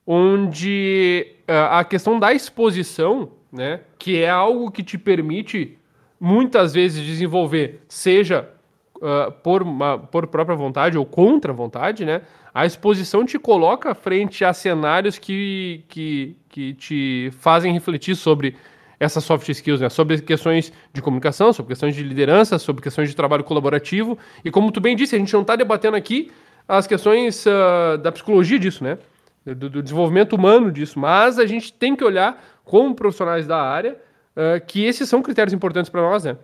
onde 0.05 1.35
uh, 1.47 1.75
a 1.75 1.83
questão 1.83 2.19
da 2.19 2.33
exposição, 2.33 3.31
né, 3.51 3.81
que 3.97 4.21
é 4.21 4.29
algo 4.29 4.71
que 4.71 4.83
te 4.83 4.97
permite 4.97 5.77
muitas 6.19 6.73
vezes 6.73 7.03
desenvolver, 7.03 7.81
seja 7.87 8.49
uh, 8.97 9.31
por, 9.43 9.63
uma, 9.63 9.97
por 9.97 10.27
própria 10.27 10.55
vontade 10.55 10.97
ou 10.97 11.05
contra 11.05 11.51
vontade, 11.53 12.05
né, 12.05 12.21
a 12.53 12.65
exposição 12.65 13.25
te 13.25 13.39
coloca 13.39 13.95
frente 13.95 14.43
a 14.43 14.53
cenários 14.53 15.17
que, 15.17 15.83
que, 15.87 16.35
que 16.49 16.73
te 16.73 17.31
fazem 17.39 17.73
refletir 17.73 18.15
sobre 18.15 18.55
essas 18.99 19.23
soft 19.23 19.49
skills, 19.49 19.81
né? 19.81 19.89
Sobre 19.89 20.21
questões 20.21 20.71
de 20.93 21.01
comunicação, 21.01 21.51
sobre 21.51 21.69
questões 21.69 21.95
de 21.95 22.03
liderança, 22.03 22.59
sobre 22.59 22.83
questões 22.83 23.09
de 23.09 23.15
trabalho 23.15 23.43
colaborativo. 23.43 24.15
E 24.45 24.51
como 24.51 24.71
tu 24.71 24.79
bem 24.79 24.95
disse, 24.95 25.15
a 25.15 25.17
gente 25.19 25.33
não 25.33 25.41
está 25.41 25.55
debatendo 25.55 25.97
aqui 25.97 26.31
as 26.67 26.85
questões 26.85 27.43
uh, 27.47 27.97
da 27.97 28.11
psicologia 28.11 28.59
disso, 28.59 28.83
né? 28.83 28.99
Do, 29.43 29.69
do, 29.69 29.81
desenvolvimento 29.81 30.33
humano 30.33 30.71
disso, 30.71 30.99
mas 30.99 31.39
a 31.39 31.47
gente 31.47 31.73
tem 31.73 31.95
que 31.95 32.03
olhar 32.03 32.61
como 32.63 32.93
profissionais 32.93 33.47
da 33.47 33.59
área 33.59 33.99
uh, 34.35 34.63
que 34.67 34.85
esses 34.85 35.09
são 35.09 35.21
critérios 35.23 35.51
importantes 35.51 35.89
para 35.89 36.01
nós, 36.01 36.23
né? 36.23 36.37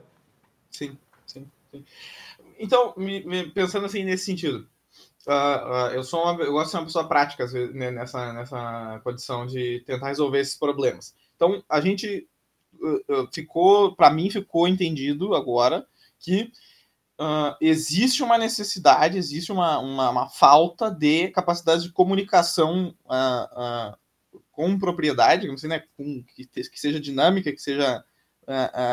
Sim, 0.71 0.97
sim, 1.23 1.45
sim. 1.71 1.85
Então, 2.59 2.95
me, 2.97 3.23
me, 3.23 3.51
pensando 3.51 3.85
assim 3.85 4.03
nesse 4.03 4.25
sentido, 4.25 4.67
uh, 5.27 5.91
eu 5.93 6.03
sou 6.03 6.23
uma, 6.23 6.41
eu 6.41 6.51
gosto 6.51 6.65
de 6.65 6.71
ser 6.71 6.77
uma 6.77 6.85
pessoa 6.85 7.07
prática 7.07 7.45
né, 7.71 7.91
nessa, 7.91 8.33
nessa 8.33 8.99
condição 9.03 9.45
de 9.45 9.83
tentar 9.85 10.07
resolver 10.07 10.39
esses 10.39 10.57
problemas. 10.57 11.15
Então, 11.35 11.63
a 11.69 11.79
gente 11.79 12.27
ficou, 13.31 13.95
para 13.95 14.09
mim, 14.09 14.29
ficou 14.31 14.67
entendido 14.67 15.35
agora 15.35 15.85
que 16.19 16.51
uh, 17.19 17.55
existe 17.59 18.24
uma 18.24 18.38
necessidade, 18.38 19.17
existe 19.17 19.51
uma, 19.51 19.79
uma, 19.79 20.09
uma, 20.09 20.29
falta 20.29 20.89
de 20.89 21.29
capacidade 21.29 21.83
de 21.83 21.91
comunicação 21.91 22.95
uh, 23.05 23.91
uh, 24.36 24.39
com 24.51 24.77
propriedade, 24.77 25.50
assim, 25.50 25.67
né, 25.67 25.83
com, 25.95 26.24
que, 26.36 26.45
que, 26.45 26.79
seja 26.79 27.00
dinâmica, 27.00 27.51
que 27.51 27.62
seja 27.62 28.03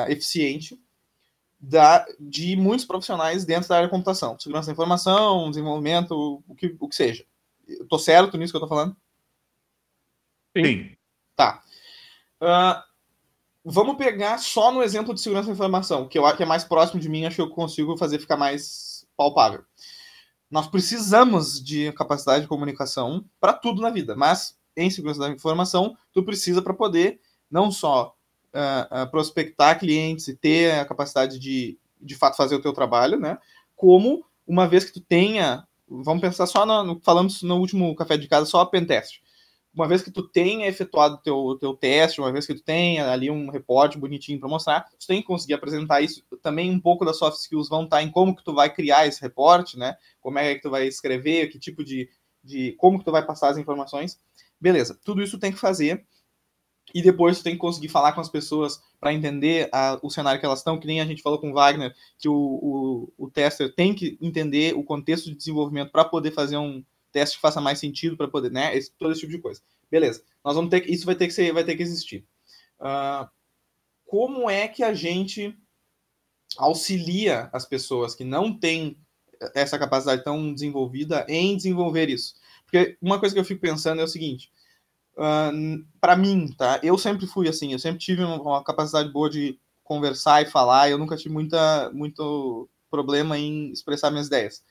eficiente, 0.09 0.77
da, 1.61 2.05
de 2.19 2.57
muitos 2.57 2.85
profissionais 2.85 3.45
dentro 3.45 3.69
da 3.69 3.77
área 3.77 3.87
de 3.87 3.91
computação. 3.91 4.39
Segurança 4.39 4.67
da 4.67 4.73
informação, 4.73 5.49
desenvolvimento, 5.49 6.43
o 6.47 6.55
que, 6.55 6.77
o 6.79 6.89
que 6.89 6.97
seja. 6.97 7.25
Estou 7.67 7.99
certo 7.99 8.37
nisso 8.37 8.53
que 8.53 8.57
eu 8.57 8.65
estou 8.65 8.69
falando? 8.69 8.97
Sim. 10.57 10.97
Tá. 11.35 11.63
Uh, 12.41 12.83
Vamos 13.67 13.97
pegar 13.97 14.37
só 14.37 14.71
no 14.71 14.83
exemplo 14.83 15.15
de 15.15 15.23
segurança 15.23 15.47
da 15.47 15.55
informação, 15.55 16.07
que 16.07 16.19
eu 16.19 16.27
acho 16.27 16.37
que 16.37 16.43
é 16.43 16.47
mais 16.47 16.65
próximo 16.65 17.01
de 17.01 17.09
mim, 17.09 17.25
acho 17.25 17.37
que 17.37 17.43
eu 17.43 17.49
consigo 17.49 17.97
fazer 17.97 18.19
ficar 18.19 18.37
mais 18.37 19.07
palpável. 19.17 19.65
Nós 20.51 20.67
precisamos 20.67 21.65
de 21.65 21.91
capacidade 21.93 22.43
de 22.43 22.49
comunicação 22.49 23.25
para 23.41 23.55
tudo 23.55 23.81
na 23.81 23.89
vida, 23.89 24.15
mas 24.15 24.59
em 24.77 24.91
segurança 24.91 25.21
da 25.21 25.31
informação, 25.31 25.97
tu 26.13 26.23
precisa 26.23 26.61
para 26.61 26.75
poder 26.75 27.19
não 27.51 27.71
só 27.71 28.15
uh, 28.53 29.11
prospectar 29.11 29.79
clientes 29.79 30.29
e 30.29 30.37
ter 30.37 30.79
a 30.79 30.85
capacidade 30.85 31.39
de, 31.39 31.79
de 31.99 32.15
fato, 32.15 32.37
fazer 32.37 32.57
o 32.57 32.63
teu 32.63 32.75
trabalho, 32.75 33.19
né? 33.19 33.39
Como, 33.75 34.27
uma 34.47 34.69
vez 34.69 34.85
que 34.85 34.93
tu 34.93 35.01
tenha, 35.01 35.67
vamos 35.89 36.21
pensar 36.21 36.47
só 36.47 36.67
no, 36.67 36.85
no 36.85 37.01
falamos 37.01 37.43
no 37.43 37.57
último 37.57 37.95
café 37.97 38.19
de 38.19 38.29
casa, 38.29 38.45
só 38.45 38.61
a 38.61 38.67
pentest 38.67 39.24
uma 39.75 39.89
vez 39.89 40.03
que 40.03 40.11
tu 40.11 40.23
tenha 40.23 40.69
efetuado 40.69 41.19
teu, 41.19 41.57
teu 41.61 41.75
teste, 41.75 42.21
uma 42.21 42.33
vez 42.33 42.47
que 42.47 42.55
tu 42.55 42.63
tenha 42.63 43.11
ali 43.11 43.31
um 43.31 43.51
reporte 43.51 43.99
bonitinho 43.99 44.39
para 44.39 44.49
mostrar, 44.49 44.89
tu 44.99 45.07
tem 45.07 45.21
que 45.21 45.27
conseguir 45.27 45.55
apresentar 45.55 46.01
isso. 46.01 46.23
Também 46.41 46.71
um 46.71 46.79
pouco 46.79 47.05
das 47.05 47.19
soft 47.19 47.39
skills 47.39 47.69
vão 47.69 47.85
estar 47.85 48.03
em 48.03 48.11
como 48.11 48.37
que 48.37 48.45
tu 48.45 48.55
vai 48.55 48.73
criar 48.73 49.07
esse 49.07 49.21
reporte, 49.21 49.77
né? 49.77 49.97
Como 50.21 50.39
é 50.39 50.55
que 50.55 50.63
tu 50.63 50.71
vai 50.71 50.87
escrever, 50.87 51.49
que 51.49 51.59
tipo 51.59 51.83
de, 51.83 52.09
de 52.43 52.73
como 52.79 52.99
que 52.99 53.05
tu 53.05 53.11
vai 53.11 53.27
passar 53.27 53.49
as 53.49 53.59
informações. 53.59 54.19
Beleza, 54.61 54.99
tudo 55.05 55.23
isso 55.23 55.39
tem 55.39 55.51
que 55.51 55.59
fazer 55.59 56.07
e 56.95 57.03
depois 57.03 57.39
tu 57.39 57.45
tem 57.45 57.55
que 57.55 57.61
conseguir 57.61 57.89
falar 57.89 58.13
com 58.13 58.21
as 58.21 58.29
pessoas 58.29 58.81
para 59.01 59.13
entender 59.13 59.69
a, 59.73 59.99
o 60.03 60.11
cenário 60.11 60.39
que 60.39 60.47
elas 60.47 60.61
estão, 60.61 60.79
que 60.79 60.87
nem 60.87 61.01
a 61.01 61.05
gente 61.05 61.23
falou 61.23 61.39
com 61.39 61.51
o 61.51 61.55
Wagner, 61.55 61.95
que 62.19 62.29
o, 62.29 62.35
o, 62.35 63.13
o 63.19 63.31
tester 63.31 63.75
tem 63.75 63.93
que 63.95 64.17
entender 64.21 64.75
o 64.77 64.85
contexto 64.85 65.31
de 65.31 65.37
desenvolvimento 65.37 65.91
para 65.91 66.05
poder 66.05 66.31
fazer 66.31 66.57
um, 66.57 66.85
teste 67.15 67.37
que 67.37 67.43
faça 67.43 67.61
mais 67.61 67.79
sentido 67.79 68.17
para 68.17 68.29
poder, 68.29 68.51
né? 68.51 68.77
Esse, 68.77 68.93
todo 68.99 69.13
esse 69.13 69.21
tipo 69.21 69.33
de 69.33 69.39
coisa. 69.39 69.63
Beleza. 69.91 70.23
Nós 70.45 70.57
vamos 70.57 70.69
ter 70.69 70.81
que, 70.81 70.93
isso 70.93 71.07
vai 71.07 71.15
ter 71.15 71.29
que 71.29 71.33
ser, 71.33 71.53
vai 71.53 71.65
ter 71.65 71.77
que 71.77 71.83
existir. 71.83 72.27
Uh, 72.81 73.27
como 74.05 74.51
é 74.51 74.67
que 74.67 74.83
a 74.83 74.93
gente 74.93 75.57
auxilia 76.59 77.49
as 77.53 77.65
pessoas 77.65 78.15
que 78.15 78.25
não 78.25 78.53
têm 78.59 78.99
essa 79.55 79.79
capacidade 79.79 80.25
tão 80.25 80.53
desenvolvida 80.53 81.25
em 81.29 81.57
desenvolver 81.57 82.09
isso? 82.11 82.35
Porque 82.65 82.99
uma 83.01 83.21
coisa 83.21 83.35
que 83.35 83.41
eu 83.41 83.45
fico 83.45 83.61
pensando 83.61 84.01
é 84.01 84.05
o 84.05 84.09
seguinte: 84.09 84.51
uh, 85.17 85.85
para 86.01 86.17
mim, 86.17 86.53
tá? 86.59 86.81
Eu 86.83 86.99
sempre 86.99 87.27
fui 87.27 87.49
assim, 87.49 87.73
eu 87.73 87.79
sempre 87.79 88.01
tive 88.01 88.25
uma, 88.25 88.41
uma, 88.41 88.65
capacidade 88.65 89.11
boa 89.11 89.31
de 89.31 89.59
conversar 89.85 90.43
e 90.43 90.51
falar, 90.51 90.91
eu 90.91 90.99
nunca 90.99 91.17
tive 91.17 91.33
muita, 91.33 91.91
muito 91.93 92.69
problema 92.91 93.39
em 93.39 93.71
expressar 93.71 94.11
minhas 94.11 94.27
ideias. 94.27 94.65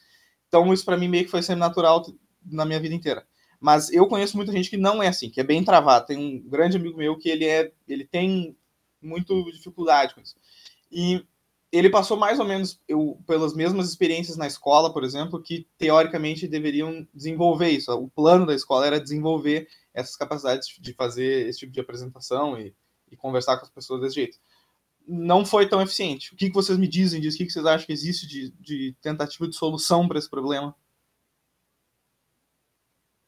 Então, 0.47 0.71
isso 0.71 0.85
para 0.85 0.97
mim 0.97 1.07
meio 1.07 1.25
que 1.25 1.31
foi 1.31 1.41
sempre 1.41 1.61
natural 1.61 2.05
na 2.45 2.65
minha 2.65 2.79
vida 2.79 2.95
inteira. 2.95 3.25
Mas 3.59 3.91
eu 3.91 4.07
conheço 4.07 4.35
muita 4.35 4.51
gente 4.51 4.69
que 4.69 4.75
não 4.75 5.01
é 5.01 5.07
assim, 5.07 5.29
que 5.29 5.39
é 5.39 5.43
bem 5.43 5.63
travado. 5.63 6.07
Tem 6.07 6.17
um 6.17 6.49
grande 6.49 6.75
amigo 6.75 6.97
meu 6.97 7.17
que 7.17 7.29
ele 7.29 7.45
é, 7.45 7.71
ele 7.87 8.05
tem 8.05 8.57
muito 9.01 9.49
dificuldade 9.51 10.13
com 10.13 10.21
isso. 10.21 10.35
E 10.91 11.25
ele 11.71 11.89
passou 11.89 12.15
mais 12.15 12.39
ou 12.39 12.45
menos 12.45 12.79
eu, 12.87 13.17
pelas 13.25 13.55
mesmas 13.55 13.89
experiências 13.89 14.37
na 14.37 14.45
escola, 14.45 14.93
por 14.93 15.03
exemplo, 15.03 15.41
que 15.41 15.67
teoricamente 15.77 16.47
deveriam 16.47 17.07
desenvolver 17.13 17.69
isso. 17.69 17.91
O 17.93 18.09
plano 18.09 18.45
da 18.45 18.53
escola 18.53 18.85
era 18.85 18.99
desenvolver 18.99 19.67
essas 19.93 20.15
capacidades 20.15 20.67
de 20.79 20.93
fazer 20.93 21.47
esse 21.47 21.59
tipo 21.59 21.71
de 21.71 21.79
apresentação 21.79 22.59
e, 22.59 22.75
e 23.09 23.15
conversar 23.15 23.57
com 23.57 23.65
as 23.65 23.71
pessoas 23.71 24.01
desse 24.01 24.15
jeito. 24.15 24.37
Não 25.07 25.45
foi 25.45 25.67
tão 25.67 25.81
eficiente. 25.81 26.33
O 26.33 26.37
que, 26.37 26.49
que 26.49 26.53
vocês 26.53 26.77
me 26.77 26.87
dizem 26.87 27.19
disso? 27.19 27.35
O 27.35 27.37
que, 27.39 27.45
que 27.45 27.51
vocês 27.51 27.65
acham 27.65 27.87
que 27.87 27.93
existe 27.93 28.27
de, 28.27 28.51
de 28.59 28.95
tentativa 29.01 29.47
de 29.47 29.55
solução 29.55 30.07
para 30.07 30.19
esse 30.19 30.29
problema? 30.29 30.75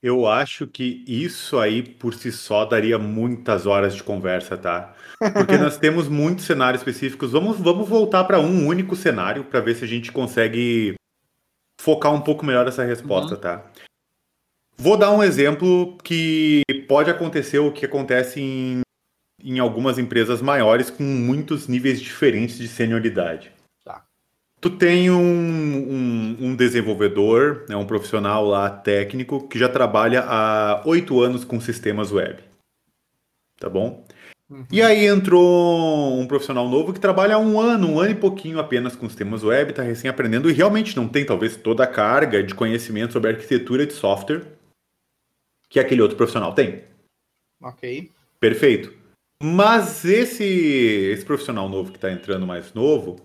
Eu 0.06 0.28
acho 0.28 0.68
que 0.68 1.04
isso 1.08 1.58
aí 1.58 1.82
por 1.82 2.14
si 2.14 2.32
só 2.32 2.64
daria 2.64 3.00
muitas 3.00 3.66
horas 3.66 3.96
de 3.96 4.04
conversa, 4.04 4.56
tá? 4.56 4.94
Porque 5.34 5.58
nós 5.58 5.80
temos 5.80 6.08
muitos 6.08 6.46
cenários 6.46 6.82
específicos. 6.82 7.32
Vamos, 7.32 7.60
vamos 7.60 7.90
voltar 7.90 8.24
para 8.26 8.40
um 8.40 8.68
único 8.68 8.96
cenário 8.96 9.46
para 9.46 9.62
ver 9.62 9.74
se 9.74 9.84
a 9.84 9.88
gente 9.88 10.12
consegue 10.12 10.94
focar 11.82 12.14
um 12.14 12.22
pouco 12.22 12.46
melhor 12.46 12.68
essa 12.68 12.84
resposta, 12.84 13.34
uhum. 13.34 13.42
tá? 13.42 13.72
Vou 14.78 14.96
dar 14.96 15.10
um 15.10 15.24
exemplo 15.24 15.98
que 16.04 16.62
pode 16.88 17.10
acontecer 17.10 17.58
o 17.58 17.72
que 17.72 17.88
acontece 17.88 18.40
em, 18.40 18.82
em 19.44 19.58
algumas 19.58 19.98
empresas 19.98 20.40
maiores 20.40 20.92
com 20.92 21.02
muitos 21.02 21.68
níveis 21.68 22.00
diferentes 22.00 22.60
de 22.60 22.68
senioridade. 22.68 23.55
Tu 24.66 24.72
tem 24.72 25.12
um, 25.12 25.16
um, 25.16 26.38
um, 26.42 26.56
desenvolvedor, 26.56 27.68
né, 27.70 27.76
um 27.76 27.86
profissional 27.86 28.44
lá 28.44 28.68
técnico 28.68 29.48
que 29.48 29.60
já 29.60 29.70
trabalha 29.70 30.24
há 30.26 30.82
oito 30.88 31.22
anos 31.22 31.46
com 31.46 31.62
sistemas 31.62 32.12
web. 32.12 32.42
Tá 33.60 33.70
bom? 33.70 34.04
Uhum. 34.50 34.66
E 34.72 34.82
aí 34.82 35.06
entrou 35.06 36.20
um 36.20 36.26
profissional 36.26 36.68
novo 36.68 36.92
que 36.92 37.00
trabalha 37.00 37.36
há 37.36 37.38
um 37.38 37.60
ano, 37.60 37.88
um 37.88 38.00
ano 38.00 38.14
e 38.14 38.16
pouquinho 38.16 38.58
apenas 38.58 38.96
com 38.96 39.08
sistemas 39.08 39.44
web, 39.44 39.70
está 39.70 39.84
recém 39.84 40.10
aprendendo 40.10 40.50
e 40.50 40.54
realmente 40.54 40.96
não 40.96 41.08
tem 41.08 41.24
talvez 41.24 41.56
toda 41.56 41.84
a 41.84 41.88
carga 41.88 42.42
de 42.42 42.56
conhecimento 42.56 43.14
sobre 43.14 43.30
arquitetura 43.30 43.86
de 43.86 43.94
software 43.94 44.48
que 45.70 45.80
aquele 45.80 46.02
outro 46.02 46.18
profissional 46.18 46.56
tem. 46.56 46.86
Ok. 47.62 48.12
Perfeito. 48.40 48.92
Mas 49.44 50.04
esse, 50.06 50.44
esse 50.44 51.24
profissional 51.24 51.70
novo 51.70 51.92
que 51.92 51.98
está 52.00 52.12
entrando 52.12 52.48
mais 52.48 52.74
novo, 52.74 53.18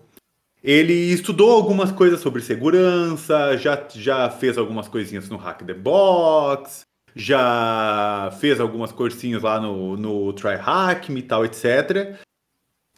ele 0.63 0.93
estudou 0.93 1.51
algumas 1.51 1.91
coisas 1.91 2.21
sobre 2.21 2.43
segurança, 2.43 3.57
já, 3.57 3.87
já 3.95 4.29
fez 4.31 4.59
algumas 4.59 4.89
coisinhas 4.89 5.29
no 5.29 5.37
Hack 5.37 5.65
the 5.65 5.75
Box, 5.75 6.83
já 7.15 8.31
fez 8.41 8.61
algumas 8.61 8.93
cursinhos 8.93 9.43
lá 9.43 9.59
no, 9.61 9.97
no 9.97 10.33
Try 10.33 10.57
Hack 10.57 11.09
Me 11.09 11.21
e 11.21 11.23
tal, 11.23 11.45
etc. 11.45 12.19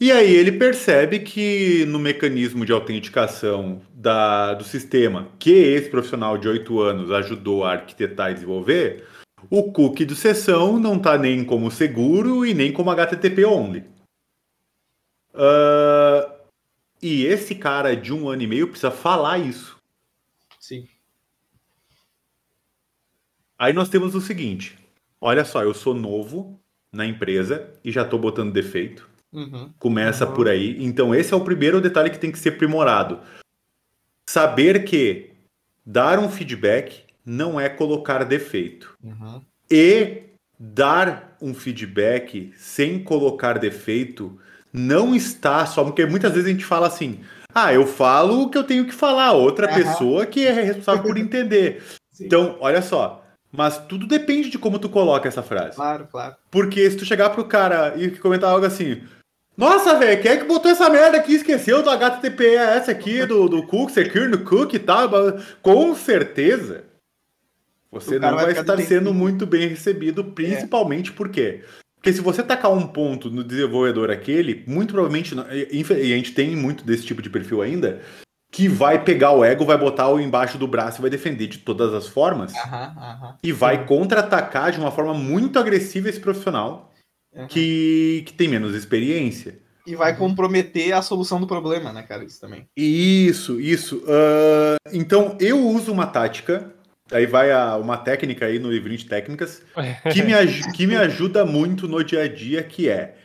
E 0.01 0.11
aí 0.11 0.35
ele 0.35 0.51
percebe 0.51 1.21
que 1.21 1.85
no 1.87 1.99
mecanismo 1.99 2.67
de 2.67 2.73
autenticação 2.73 3.81
da, 3.95 4.55
do 4.55 4.65
sistema 4.65 5.29
que 5.39 5.53
esse 5.53 5.89
profissional 5.89 6.37
de 6.37 6.49
8 6.49 6.81
anos 6.81 7.11
ajudou 7.13 7.65
a 7.65 7.73
arquitetar 7.73 8.33
e 8.33 8.35
desenvolver, 8.35 9.07
o 9.49 9.71
cookie 9.71 10.05
de 10.05 10.17
sessão 10.17 10.79
não 10.79 10.97
está 10.97 11.17
nem 11.17 11.45
como 11.45 11.71
seguro 11.71 12.45
e 12.45 12.53
nem 12.53 12.73
como 12.73 12.91
HTTP 12.91 13.45
only. 13.45 13.85
Uh, 15.35 16.22
e 17.03 17.27
esse 17.27 17.55
cara 17.57 17.97
de 17.97 18.13
um 18.13 18.29
ano 18.29 18.43
e 18.43 18.47
meio 18.47 18.69
precisa 18.69 18.91
falar 18.91 19.39
isso. 19.39 19.77
Sim. 20.61 20.87
Aí 23.59 23.73
nós 23.73 23.89
temos 23.89 24.15
o 24.15 24.21
seguinte: 24.21 24.79
olha 25.21 25.45
só, 25.45 25.63
eu 25.63 25.75
sou 25.75 25.95
novo 25.95 26.61
na 26.93 27.05
empresa 27.05 27.73
e 27.85 27.91
já 27.91 28.03
estou 28.03 28.19
botando 28.19 28.53
defeito. 28.53 29.11
Uhum. 29.33 29.73
Começa 29.79 30.27
uhum. 30.27 30.35
por 30.35 30.49
aí. 30.49 30.77
Então, 30.85 31.15
esse 31.15 31.33
é 31.33 31.37
o 31.37 31.45
primeiro 31.45 31.81
detalhe 31.81 32.11
que 32.11 32.19
tem 32.19 32.31
que 32.31 32.39
ser 32.39 32.53
primorado. 32.53 33.21
Saber 34.29 34.85
que 34.85 35.31
dar 35.85 36.19
um 36.19 36.29
feedback 36.29 37.05
não 37.25 37.59
é 37.59 37.69
colocar 37.69 38.25
defeito. 38.25 38.97
Uhum. 39.03 39.43
E 39.71 40.25
dar 40.59 41.37
um 41.41 41.55
feedback 41.55 42.53
sem 42.57 43.03
colocar 43.03 43.59
defeito 43.59 44.39
não 44.73 45.15
está 45.15 45.67
só. 45.67 45.85
Porque 45.85 46.07
muitas 46.07 46.33
vezes 46.33 46.47
a 46.49 46.53
gente 46.53 46.65
fala 46.65 46.87
assim: 46.87 47.21
ah, 47.55 47.73
eu 47.73 47.87
falo 47.87 48.43
o 48.43 48.51
que 48.51 48.57
eu 48.57 48.65
tenho 48.65 48.87
que 48.87 48.95
falar, 48.95 49.33
outra 49.33 49.69
uhum. 49.69 49.75
pessoa 49.75 50.27
que 50.27 50.47
é 50.47 50.53
responsável 50.53 51.03
por 51.03 51.19
entender. 51.19 51.83
Sim. 52.11 52.27
Então, 52.27 52.57
olha 52.61 52.83
só. 52.83 53.23
Mas 53.51 53.77
tudo 53.87 54.07
depende 54.07 54.49
de 54.49 54.59
como 54.59 54.79
tu 54.79 54.89
coloca 54.89 55.29
essa 55.29 55.43
frase. 55.43 55.77
Claro, 55.77 56.09
claro. 56.11 56.35
Porque 56.51 56.91
se 56.91 56.97
tu 56.97 57.05
chegar 57.05 57.31
pro 57.31 57.45
cara 57.45 57.95
e 57.97 58.11
comentar 58.11 58.51
algo 58.51 58.65
assim. 58.65 59.03
Nossa, 59.55 59.99
velho, 59.99 60.23
quem 60.23 60.31
é 60.31 60.37
que 60.39 60.45
botou 60.45 60.71
essa 60.71 60.89
merda 60.89 61.19
aqui? 61.19 61.35
Esqueceu 61.35 61.83
do 61.83 61.91
HTTPS 61.91 62.91
aqui, 62.91 63.27
do, 63.27 63.47
do 63.51 63.67
Cook, 63.67 63.91
Secure 63.91 64.29
no 64.29 64.39
Cook 64.39 64.73
e 64.73 64.79
tal? 64.79 65.11
Com 65.61 65.95
certeza, 65.95 66.85
você 67.91 68.19
não 68.19 68.35
vai, 68.35 68.47
vai 68.47 68.59
estar 68.59 68.79
sendo 68.79 69.13
muito 69.13 69.45
bem 69.45 69.69
recebido, 69.69 70.25
principalmente 70.25 71.11
é. 71.11 71.15
porque 71.15 71.63
porque 72.03 72.13
se 72.13 72.21
você 72.21 72.43
tacar 72.43 72.73
um 72.73 72.85
ponto 72.85 73.31
no 73.31 73.45
desenvolvedor 73.45 74.11
aquele, 74.11 74.65
muito 74.67 74.93
provavelmente, 74.93 75.37
e 75.71 76.13
a 76.13 76.17
gente 76.17 76.33
tem 76.33 76.57
muito 76.57 76.85
desse 76.85 77.07
tipo 77.07 77.23
de 77.23 77.31
perfil 77.31 77.63
ainda, 77.63 78.03
que 78.51 78.67
vai 78.67 79.05
pegar 79.05 79.31
o 79.31 79.45
ego, 79.45 79.65
vai 79.65 79.79
botar 79.79 80.09
o 80.09 80.19
embaixo 80.19 80.59
do 80.59 80.67
braço 80.67 80.99
e 80.99 81.03
vai 81.03 81.11
defender 81.11 81.47
de 81.47 81.59
todas 81.59 81.95
as 81.95 82.09
formas. 82.09 82.53
E 83.41 83.53
vai 83.53 83.87
contra-atacar 83.87 84.73
de 84.73 84.81
uma 84.81 84.91
forma 84.91 85.15
muito 85.15 85.61
agressiva 85.61 86.09
esse 86.09 86.19
profissional 86.19 86.93
que, 87.49 88.25
que 88.27 88.33
tem 88.33 88.49
menos 88.49 88.75
experiência. 88.75 89.61
E 89.87 89.95
vai 89.95 90.17
comprometer 90.17 90.93
a 90.93 91.03
solução 91.03 91.41
do 91.41 91.47
problema, 91.47 91.93
né, 91.93 92.03
cara? 92.03 92.25
Isso 92.25 92.41
também. 92.41 92.67
Isso, 92.77 93.61
isso. 93.61 93.99
Uh, 93.99 94.77
então, 94.93 95.37
eu 95.39 95.65
uso 95.69 95.93
uma 95.93 96.07
tática 96.09 96.75
Aí 97.13 97.27
vai 97.27 97.53
a, 97.53 97.77
uma 97.77 97.97
técnica 97.97 98.47
aí 98.47 98.59
no 98.59 98.71
livrinho 98.71 98.99
de 98.99 99.07
técnicas 99.07 99.63
que 100.13 100.23
me, 100.23 100.33
que 100.73 100.87
me 100.87 100.97
ajuda 100.97 101.45
muito 101.45 101.87
no 101.87 102.03
dia 102.03 102.23
a 102.23 102.29
dia, 102.29 102.63
que 102.63 102.89
é 102.89 103.17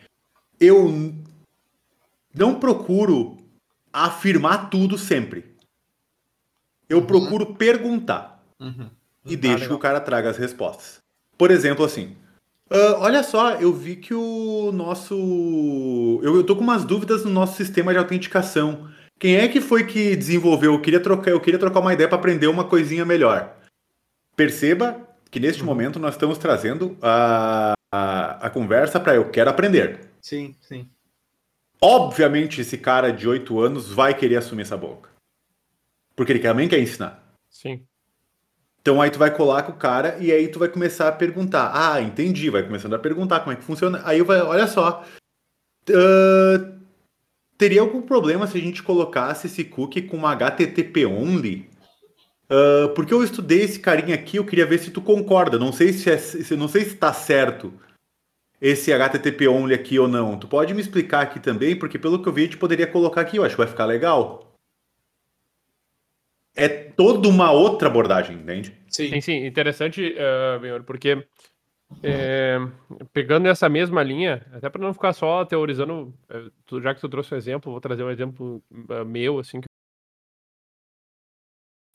eu 0.60 1.13
não 2.34 2.56
procuro 2.56 3.38
afirmar 3.91 4.70
tudo 4.70 4.98
sempre. 4.98 5.46
Eu 6.90 7.00
uhum. 7.00 7.05
procuro 7.05 7.46
perguntar. 7.55 8.44
Uhum. 8.59 8.90
E 9.25 9.35
ah, 9.35 9.38
deixo 9.38 9.68
que 9.68 9.74
o 9.74 9.79
cara 9.79 10.00
traga 10.00 10.29
as 10.29 10.38
respostas. 10.38 11.00
Por 11.38 11.51
exemplo, 11.51 11.85
assim. 11.85 12.16
Uh, 12.70 13.00
olha 13.00 13.24
só, 13.24 13.51
eu 13.55 13.74
vi 13.74 13.96
que 13.96 14.14
o 14.14 14.72
nosso. 14.74 16.20
Eu, 16.24 16.35
eu 16.35 16.44
tô 16.44 16.55
com 16.55 16.64
umas 16.64 16.83
dúvidas 16.83 17.24
no 17.24 17.31
nosso 17.31 17.55
sistema 17.55 17.92
de 17.92 18.00
autenticação. 18.00 18.90
Quem 19.20 19.38
é 19.38 19.48
que 19.48 19.61
foi 19.61 19.85
que 19.85 20.16
desenvolveu? 20.16 20.74
Eu 20.74 20.81
queria 20.81 21.00
trocar, 21.00 21.31
eu 21.31 21.40
queria 21.40 21.59
trocar 21.59 21.79
uma 21.79 21.94
ideia 21.94 22.07
para 22.07 22.18
aprender 22.18 22.48
uma 22.48 22.64
coisinha 22.64 23.05
melhor. 23.05 23.56
Perceba 24.37 25.05
que 25.31 25.39
neste 25.39 25.61
uhum. 25.61 25.67
momento 25.67 26.00
nós 26.00 26.13
estamos 26.13 26.37
trazendo 26.37 26.95
a, 27.01 27.73
a, 27.91 28.45
a 28.45 28.50
conversa 28.51 29.00
para 29.00 29.15
eu 29.15 29.29
quero 29.31 29.50
aprender. 29.50 30.11
Sim, 30.21 30.55
sim. 30.61 30.87
Obviamente, 31.81 32.61
esse 32.61 32.77
cara 32.77 33.11
de 33.11 33.27
8 33.27 33.59
anos 33.59 33.91
vai 33.91 34.13
querer 34.13 34.37
assumir 34.37 34.61
essa 34.61 34.77
boca. 34.77 35.09
Porque 36.15 36.31
ele 36.31 36.39
também 36.39 36.69
quer 36.69 36.79
ensinar. 36.79 37.23
Sim. 37.50 37.83
Então 38.79 39.01
aí 39.01 39.09
tu 39.09 39.19
vai 39.19 39.35
colar 39.35 39.63
com 39.63 39.73
o 39.73 39.77
cara 39.77 40.17
e 40.19 40.31
aí 40.31 40.47
tu 40.47 40.59
vai 40.59 40.69
começar 40.69 41.07
a 41.07 41.11
perguntar. 41.11 41.71
Ah, 41.73 42.01
entendi. 42.01 42.50
Vai 42.50 42.63
começando 42.63 42.93
a 42.93 43.00
perguntar 43.00 43.39
como 43.41 43.53
é 43.53 43.55
que 43.55 43.63
funciona. 43.63 44.01
Aí 44.05 44.21
vai, 44.21 44.39
olha 44.39 44.67
só. 44.67 45.03
Uh, 45.89 46.79
teria 47.57 47.81
algum 47.81 48.01
problema 48.01 48.45
se 48.47 48.57
a 48.57 48.61
gente 48.61 48.83
colocasse 48.83 49.47
esse 49.47 49.63
cookie 49.63 50.03
com 50.03 50.17
uma 50.17 50.31
HTTP 50.31 51.05
only? 51.05 51.69
Uh, 52.50 52.94
porque 52.96 53.14
eu 53.14 53.24
estudei 53.24 53.62
esse 53.62 53.79
carinha 53.79 54.16
aqui, 54.16 54.38
eu 54.38 54.46
queria 54.46 54.66
ver 54.66 54.79
se 54.79 54.92
tu 54.92 55.01
concorda. 55.01 55.60
Não 55.60 55.72
sei 55.72 55.92
se, 55.92 56.10
é, 56.10 56.18
se 56.18 56.55
não 56.55 56.68
sei 56.68 56.83
se 56.83 56.94
está 56.94 57.12
certo 57.12 57.74
esse 58.60 58.92
HTTP 58.92 59.48
only 59.48 59.74
aqui 59.74 60.00
ou 60.00 60.07
não. 60.07 60.38
Tu 60.38 60.48
pode 60.48 60.74
me 60.74 60.81
explicar 60.81 61.22
aqui 61.22 61.40
também, 61.40 61.77
porque 61.77 62.00
pelo 62.00 62.22
que 62.22 62.27
eu 62.27 62.33
vi, 62.33 62.42
a 62.42 62.46
gente 62.46 62.57
poderia 62.57 62.88
colocar 62.88 63.22
aqui, 63.22 63.38
eu 63.38 63.44
acho 63.44 63.55
que 63.55 63.62
vai 63.62 63.68
ficar 63.68 63.86
legal. 63.86 64.55
É 66.55 66.68
toda 66.68 67.27
uma 67.27 67.51
outra 67.51 67.88
abordagem, 67.88 68.38
entende? 68.38 68.75
Sim, 68.90 69.10
sim, 69.10 69.22
sim. 69.22 69.46
interessante, 69.46 70.16
uh, 70.16 70.83
porque 70.83 71.24
é, 72.03 72.57
pegando 73.14 73.48
essa 73.48 73.70
mesma 73.70 74.03
linha, 74.03 74.46
até 74.51 74.70
para 74.70 74.81
não 74.81 74.94
ficar 74.94 75.14
só 75.14 75.46
teorizando, 75.46 76.14
eh, 76.29 76.50
já 76.81 76.94
que 76.94 77.01
tu 77.01 77.07
trouxe 77.07 77.33
um 77.33 77.38
exemplo, 77.38 77.72
vou 77.72 77.79
trazer 77.79 78.03
um 78.03 78.10
exemplo 78.10 78.62
uh, 78.72 79.05
meu, 79.05 79.40
assim, 79.40 79.62
que 79.62 79.67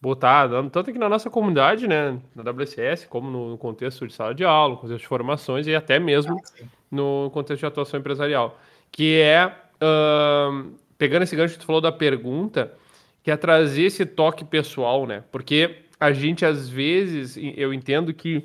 botar, 0.03 0.49
tanto 0.73 0.93
que 0.93 0.99
na 0.99 1.09
nossa 1.09 1.31
comunidade, 1.31 1.87
né, 1.87 2.19
na 2.35 2.51
WCS, 2.51 3.07
como 3.07 3.31
no 3.31 3.57
contexto 3.57 4.05
de 4.05 4.12
sala 4.12 4.35
de 4.35 4.45
aula, 4.45 4.75
contexto 4.75 5.03
de 5.03 5.07
formações 5.07 5.69
e 5.69 5.77
até 5.77 6.01
mesmo 6.01 6.35
ah, 6.35 6.65
no 6.91 7.31
contexto 7.33 7.61
de 7.61 7.67
atuação 7.67 8.01
empresarial, 8.01 8.59
que 8.91 9.21
é, 9.21 9.47
uh, 9.47 10.73
pegando 10.99 11.23
esse 11.23 11.37
gancho 11.37 11.55
que 11.55 11.61
tu 11.61 11.67
falou 11.67 11.81
da 11.81 11.93
pergunta, 11.93 12.75
que 13.23 13.31
é 13.31 13.37
trazer 13.37 13.85
esse 13.85 14.05
toque 14.05 14.45
pessoal, 14.45 15.07
né, 15.07 15.23
porque 15.31 15.85
a 16.01 16.12
gente, 16.12 16.45
às 16.45 16.69
vezes, 16.69 17.38
eu 17.57 17.73
entendo 17.73 18.12
que 18.12 18.45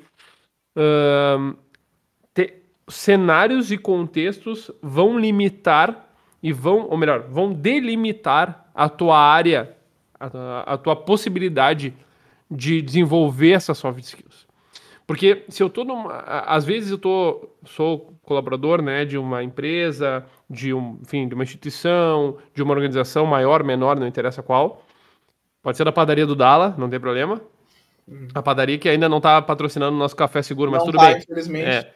uh, 0.76 1.58
te, 2.32 2.54
cenários 2.86 3.72
e 3.72 3.76
contextos 3.76 4.70
vão 4.80 5.18
limitar 5.18 6.08
e 6.40 6.52
vão, 6.52 6.86
ou 6.88 6.96
melhor, 6.96 7.22
vão 7.28 7.52
delimitar 7.52 8.70
a 8.72 8.88
tua 8.88 9.18
área 9.18 9.76
a, 10.18 10.74
a 10.74 10.78
tua 10.78 10.96
possibilidade 10.96 11.94
de 12.50 12.80
desenvolver 12.82 13.52
essas 13.52 13.78
soft 13.78 14.00
skills. 14.00 14.46
Porque 15.06 15.44
se 15.48 15.62
eu 15.62 15.70
tô 15.70 15.84
numa, 15.84 16.18
às 16.46 16.64
vezes 16.64 16.90
eu 16.90 16.98
tô 16.98 17.48
sou 17.64 18.14
colaborador, 18.22 18.82
né, 18.82 19.06
de 19.06 19.16
uma 19.16 19.42
empresa, 19.42 20.24
de 20.48 20.74
um, 20.74 20.98
enfim, 21.00 21.26
de 21.26 21.34
uma 21.34 21.44
instituição, 21.44 22.36
de 22.54 22.62
uma 22.62 22.74
organização 22.74 23.24
maior, 23.24 23.64
menor, 23.64 23.98
não 23.98 24.06
interessa 24.06 24.42
qual. 24.42 24.84
Pode 25.62 25.78
ser 25.78 25.84
da 25.84 25.92
padaria 25.92 26.26
do 26.26 26.36
Dala, 26.36 26.74
não 26.76 26.90
tem 26.90 27.00
problema. 27.00 27.40
Uhum. 28.06 28.28
A 28.34 28.42
padaria 28.42 28.78
que 28.78 28.88
ainda 28.88 29.08
não 29.08 29.16
está 29.16 29.40
patrocinando 29.40 29.96
o 29.96 29.98
nosso 29.98 30.14
café 30.14 30.42
seguro, 30.42 30.70
mas 30.70 30.80
não 30.80 30.86
tudo 30.86 30.98
vai, 30.98 31.14
bem. 31.14 31.22
Infelizmente. 31.22 31.68
É. 31.68 31.94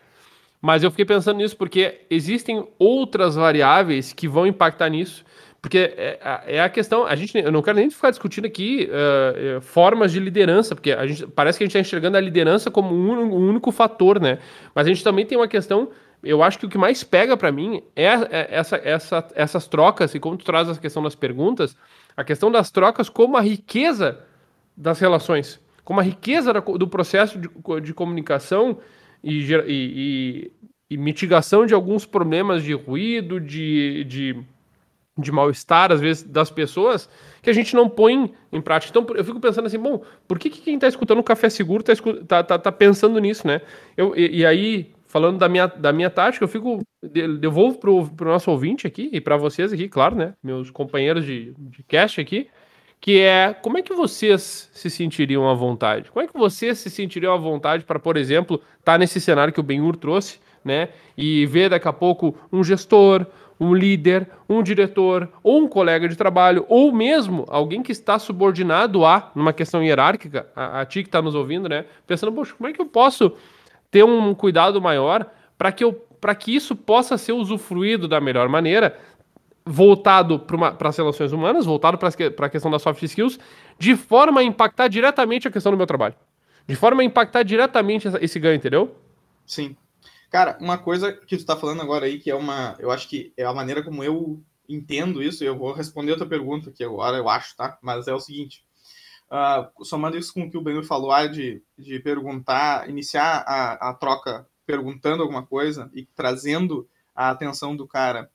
Mas 0.62 0.82
eu 0.82 0.90
fiquei 0.90 1.04
pensando 1.04 1.36
nisso 1.36 1.56
porque 1.56 2.02
existem 2.08 2.66
outras 2.78 3.34
variáveis 3.34 4.12
que 4.12 4.26
vão 4.26 4.46
impactar 4.46 4.88
nisso 4.88 5.24
porque 5.62 5.94
é, 5.96 6.18
é, 6.44 6.60
a 6.60 6.68
questão, 6.68 7.06
a 7.06 7.14
gente, 7.14 7.38
eu 7.38 7.52
não 7.52 7.62
quero 7.62 7.78
nem 7.78 7.88
ficar 7.88 8.10
discutindo 8.10 8.46
aqui 8.46 8.90
uh, 8.90 9.60
formas 9.60 10.10
de 10.10 10.18
liderança, 10.18 10.74
porque 10.74 10.90
a 10.90 11.06
gente, 11.06 11.24
parece 11.28 11.56
que 11.56 11.62
a 11.62 11.66
gente 11.66 11.76
está 11.76 11.78
enxergando 11.78 12.16
a 12.16 12.20
liderança 12.20 12.68
como 12.68 12.92
um, 12.92 13.12
um, 13.12 13.48
único 13.48 13.70
fator, 13.70 14.20
né? 14.20 14.40
Mas 14.74 14.86
a 14.86 14.88
gente 14.88 15.04
também 15.04 15.24
tem 15.24 15.38
uma 15.38 15.46
questão, 15.46 15.90
eu 16.20 16.42
acho 16.42 16.58
que 16.58 16.66
o 16.66 16.68
que 16.68 16.76
mais 16.76 17.04
pega 17.04 17.36
para 17.36 17.52
mim 17.52 17.80
é, 17.94 18.06
é, 18.06 18.48
essa, 18.50 18.76
essa, 18.82 19.28
essas 19.36 19.68
trocas, 19.68 20.12
e 20.16 20.18
como 20.18 20.36
tu 20.36 20.44
traz 20.44 20.68
a 20.68 20.74
questão 20.74 21.00
das 21.00 21.14
perguntas, 21.14 21.76
a 22.16 22.24
questão 22.24 22.50
das 22.50 22.72
trocas 22.72 23.08
como 23.08 23.36
a 23.36 23.40
riqueza 23.40 24.18
das 24.76 24.98
relações, 24.98 25.60
como 25.84 26.00
a 26.00 26.02
riqueza 26.02 26.52
do 26.52 26.88
processo 26.88 27.38
de, 27.38 27.48
de 27.80 27.94
comunicação 27.94 28.78
e, 29.22 29.54
e, 29.66 30.52
e, 30.90 30.96
mitigação 30.96 31.64
de 31.66 31.74
alguns 31.74 32.04
problemas 32.04 32.62
de 32.62 32.72
ruído, 32.72 33.40
de, 33.40 34.04
de 34.04 34.44
de 35.18 35.30
mal-estar, 35.30 35.92
às 35.92 36.00
vezes, 36.00 36.22
das 36.22 36.50
pessoas, 36.50 37.08
que 37.42 37.50
a 37.50 37.52
gente 37.52 37.74
não 37.74 37.88
põe 37.88 38.32
em 38.50 38.60
prática. 38.60 38.90
Então, 38.98 39.14
eu 39.14 39.24
fico 39.24 39.40
pensando 39.40 39.66
assim, 39.66 39.78
bom, 39.78 40.02
por 40.26 40.38
que, 40.38 40.48
que 40.48 40.60
quem 40.60 40.76
está 40.76 40.88
escutando 40.88 41.18
o 41.18 41.24
Café 41.24 41.50
Seguro 41.50 41.84
está 41.86 41.94
tá, 42.26 42.42
tá, 42.42 42.58
tá, 42.58 42.72
pensando 42.72 43.18
nisso, 43.18 43.46
né? 43.46 43.60
Eu, 43.96 44.16
e, 44.16 44.38
e, 44.38 44.46
aí, 44.46 44.92
falando 45.06 45.38
da 45.38 45.48
minha, 45.48 45.66
da 45.66 45.92
minha 45.92 46.10
tática, 46.10 46.44
eu 46.44 46.48
fico. 46.48 46.80
Devolvo 47.40 47.78
pro, 47.78 48.08
pro 48.10 48.30
nosso 48.30 48.48
ouvinte 48.48 48.86
aqui 48.86 49.10
e 49.12 49.20
para 49.20 49.36
vocês 49.36 49.72
aqui, 49.72 49.88
claro, 49.88 50.14
né? 50.14 50.34
Meus 50.42 50.70
companheiros 50.70 51.26
de, 51.26 51.52
de 51.58 51.82
cast 51.82 52.20
aqui, 52.20 52.48
que 53.02 53.20
é 53.20 53.52
como 53.52 53.76
é 53.78 53.82
que 53.82 53.92
vocês 53.92 54.70
se 54.72 54.88
sentiriam 54.88 55.50
à 55.50 55.54
vontade? 55.54 56.08
Como 56.08 56.24
é 56.24 56.28
que 56.28 56.38
vocês 56.38 56.78
se 56.78 56.88
sentiriam 56.88 57.34
à 57.34 57.36
vontade 57.36 57.82
para, 57.84 57.98
por 57.98 58.16
exemplo, 58.16 58.62
estar 58.78 58.92
tá 58.92 58.98
nesse 58.98 59.20
cenário 59.20 59.52
que 59.52 59.58
o 59.58 59.62
Benhur 59.62 59.96
trouxe, 59.96 60.38
né? 60.64 60.90
E 61.18 61.44
ver 61.46 61.68
daqui 61.68 61.88
a 61.88 61.92
pouco 61.92 62.38
um 62.52 62.62
gestor, 62.62 63.26
um 63.58 63.74
líder, 63.74 64.28
um 64.48 64.62
diretor, 64.62 65.28
ou 65.42 65.58
um 65.58 65.66
colega 65.66 66.08
de 66.08 66.14
trabalho, 66.14 66.64
ou 66.68 66.92
mesmo 66.92 67.44
alguém 67.48 67.82
que 67.82 67.90
está 67.90 68.20
subordinado 68.20 69.04
a, 69.04 69.32
numa 69.34 69.52
questão 69.52 69.82
hierárquica, 69.82 70.46
a, 70.54 70.82
a 70.82 70.86
ti 70.86 71.02
que 71.02 71.08
está 71.08 71.20
nos 71.20 71.34
ouvindo, 71.34 71.68
né? 71.68 71.86
Pensando, 72.06 72.32
poxa, 72.32 72.54
como 72.56 72.68
é 72.68 72.72
que 72.72 72.80
eu 72.80 72.86
posso 72.86 73.32
ter 73.90 74.04
um 74.04 74.32
cuidado 74.32 74.80
maior 74.80 75.26
para 75.58 75.72
que, 75.72 75.82
eu, 75.82 76.06
que 76.38 76.54
isso 76.54 76.76
possa 76.76 77.18
ser 77.18 77.32
usufruído 77.32 78.06
da 78.06 78.20
melhor 78.20 78.48
maneira, 78.48 78.96
voltado 79.64 80.38
para 80.38 80.88
as 80.88 80.96
relações 80.96 81.32
humanas, 81.32 81.64
voltado 81.64 81.98
para 81.98 82.08
a 82.46 82.50
questão 82.50 82.70
das 82.70 82.82
soft 82.82 83.02
skills, 83.02 83.38
de 83.78 83.96
forma 83.96 84.40
a 84.40 84.44
impactar 84.44 84.88
diretamente 84.88 85.46
a 85.46 85.50
questão 85.50 85.72
do 85.72 85.78
meu 85.78 85.86
trabalho. 85.86 86.14
De 86.66 86.76
forma 86.76 87.02
a 87.02 87.04
impactar 87.04 87.42
diretamente 87.42 88.08
esse 88.20 88.38
ganho, 88.38 88.56
entendeu? 88.56 88.96
Sim. 89.46 89.76
Cara, 90.30 90.56
uma 90.60 90.78
coisa 90.78 91.12
que 91.12 91.36
tu 91.36 91.40
está 91.40 91.56
falando 91.56 91.82
agora 91.82 92.06
aí, 92.06 92.18
que 92.18 92.30
é 92.30 92.34
uma. 92.34 92.74
Eu 92.78 92.90
acho 92.90 93.08
que 93.08 93.32
é 93.36 93.44
a 93.44 93.52
maneira 93.52 93.82
como 93.82 94.02
eu 94.02 94.42
entendo 94.68 95.22
isso, 95.22 95.44
eu 95.44 95.56
vou 95.56 95.72
responder 95.72 96.12
a 96.12 96.16
tua 96.16 96.26
pergunta 96.26 96.70
aqui 96.70 96.82
agora, 96.82 97.18
eu 97.18 97.28
acho, 97.28 97.54
tá? 97.56 97.78
Mas 97.82 98.08
é 98.08 98.14
o 98.14 98.20
seguinte. 98.20 98.64
Uh, 99.30 99.84
somando 99.84 100.16
isso 100.16 100.32
com 100.32 100.42
o 100.42 100.50
que 100.50 100.56
o 100.56 100.62
Benur 100.62 100.84
falou, 100.84 101.10
ah, 101.10 101.26
de, 101.26 101.62
de 101.76 101.98
perguntar, 102.00 102.88
iniciar 102.88 103.44
a, 103.46 103.90
a 103.90 103.94
troca 103.94 104.46
perguntando 104.66 105.22
alguma 105.22 105.44
coisa 105.44 105.90
e 105.92 106.04
trazendo 106.04 106.88
a 107.14 107.30
atenção 107.30 107.74
do 107.76 107.86
cara 107.86 108.30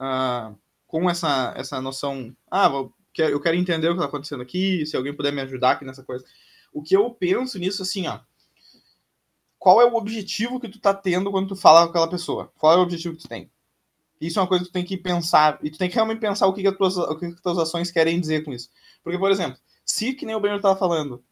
uh, 0.00 0.56
com 0.86 1.08
essa, 1.08 1.52
essa 1.56 1.80
noção, 1.80 2.34
ah, 2.50 2.68
vou, 2.68 2.92
eu 3.16 3.40
quero 3.40 3.56
entender 3.56 3.88
o 3.88 3.92
que 3.92 3.98
está 3.98 4.06
acontecendo 4.06 4.42
aqui, 4.42 4.86
se 4.86 4.96
alguém 4.96 5.14
puder 5.14 5.32
me 5.32 5.40
ajudar 5.42 5.72
aqui 5.72 5.84
nessa 5.84 6.02
coisa. 6.02 6.24
O 6.72 6.82
que 6.82 6.96
eu 6.96 7.10
penso 7.10 7.58
nisso, 7.58 7.82
assim, 7.82 8.06
ó, 8.06 8.20
qual 9.58 9.80
é 9.80 9.84
o 9.84 9.96
objetivo 9.96 10.60
que 10.60 10.68
tu 10.68 10.78
tá 10.78 10.94
tendo 10.94 11.30
quando 11.30 11.48
tu 11.48 11.56
fala 11.56 11.82
com 11.82 11.90
aquela 11.90 12.08
pessoa? 12.08 12.52
Qual 12.56 12.72
é 12.72 12.76
o 12.76 12.82
objetivo 12.82 13.16
que 13.16 13.22
tu 13.22 13.28
tem? 13.28 13.50
Isso 14.20 14.38
é 14.38 14.42
uma 14.42 14.48
coisa 14.48 14.64
que 14.64 14.70
tu 14.70 14.72
tem 14.72 14.84
que 14.84 14.96
pensar, 14.96 15.58
e 15.62 15.70
tu 15.70 15.78
tem 15.78 15.88
que 15.88 15.94
realmente 15.94 16.20
pensar 16.20 16.46
o 16.46 16.52
que, 16.52 16.62
que, 16.62 16.68
as, 16.68 16.76
tuas, 16.76 16.96
o 16.96 17.14
que, 17.16 17.28
que 17.28 17.34
as 17.34 17.40
tuas 17.40 17.58
ações 17.58 17.90
querem 17.90 18.20
dizer 18.20 18.44
com 18.44 18.52
isso. 18.52 18.68
Porque, 19.02 19.18
por 19.18 19.30
exemplo, 19.30 19.58
se, 19.84 20.12
que 20.12 20.26
nem 20.26 20.34
o 20.34 20.40
Benjamin 20.40 20.58
estava 20.58 20.78
falando, 20.78 21.22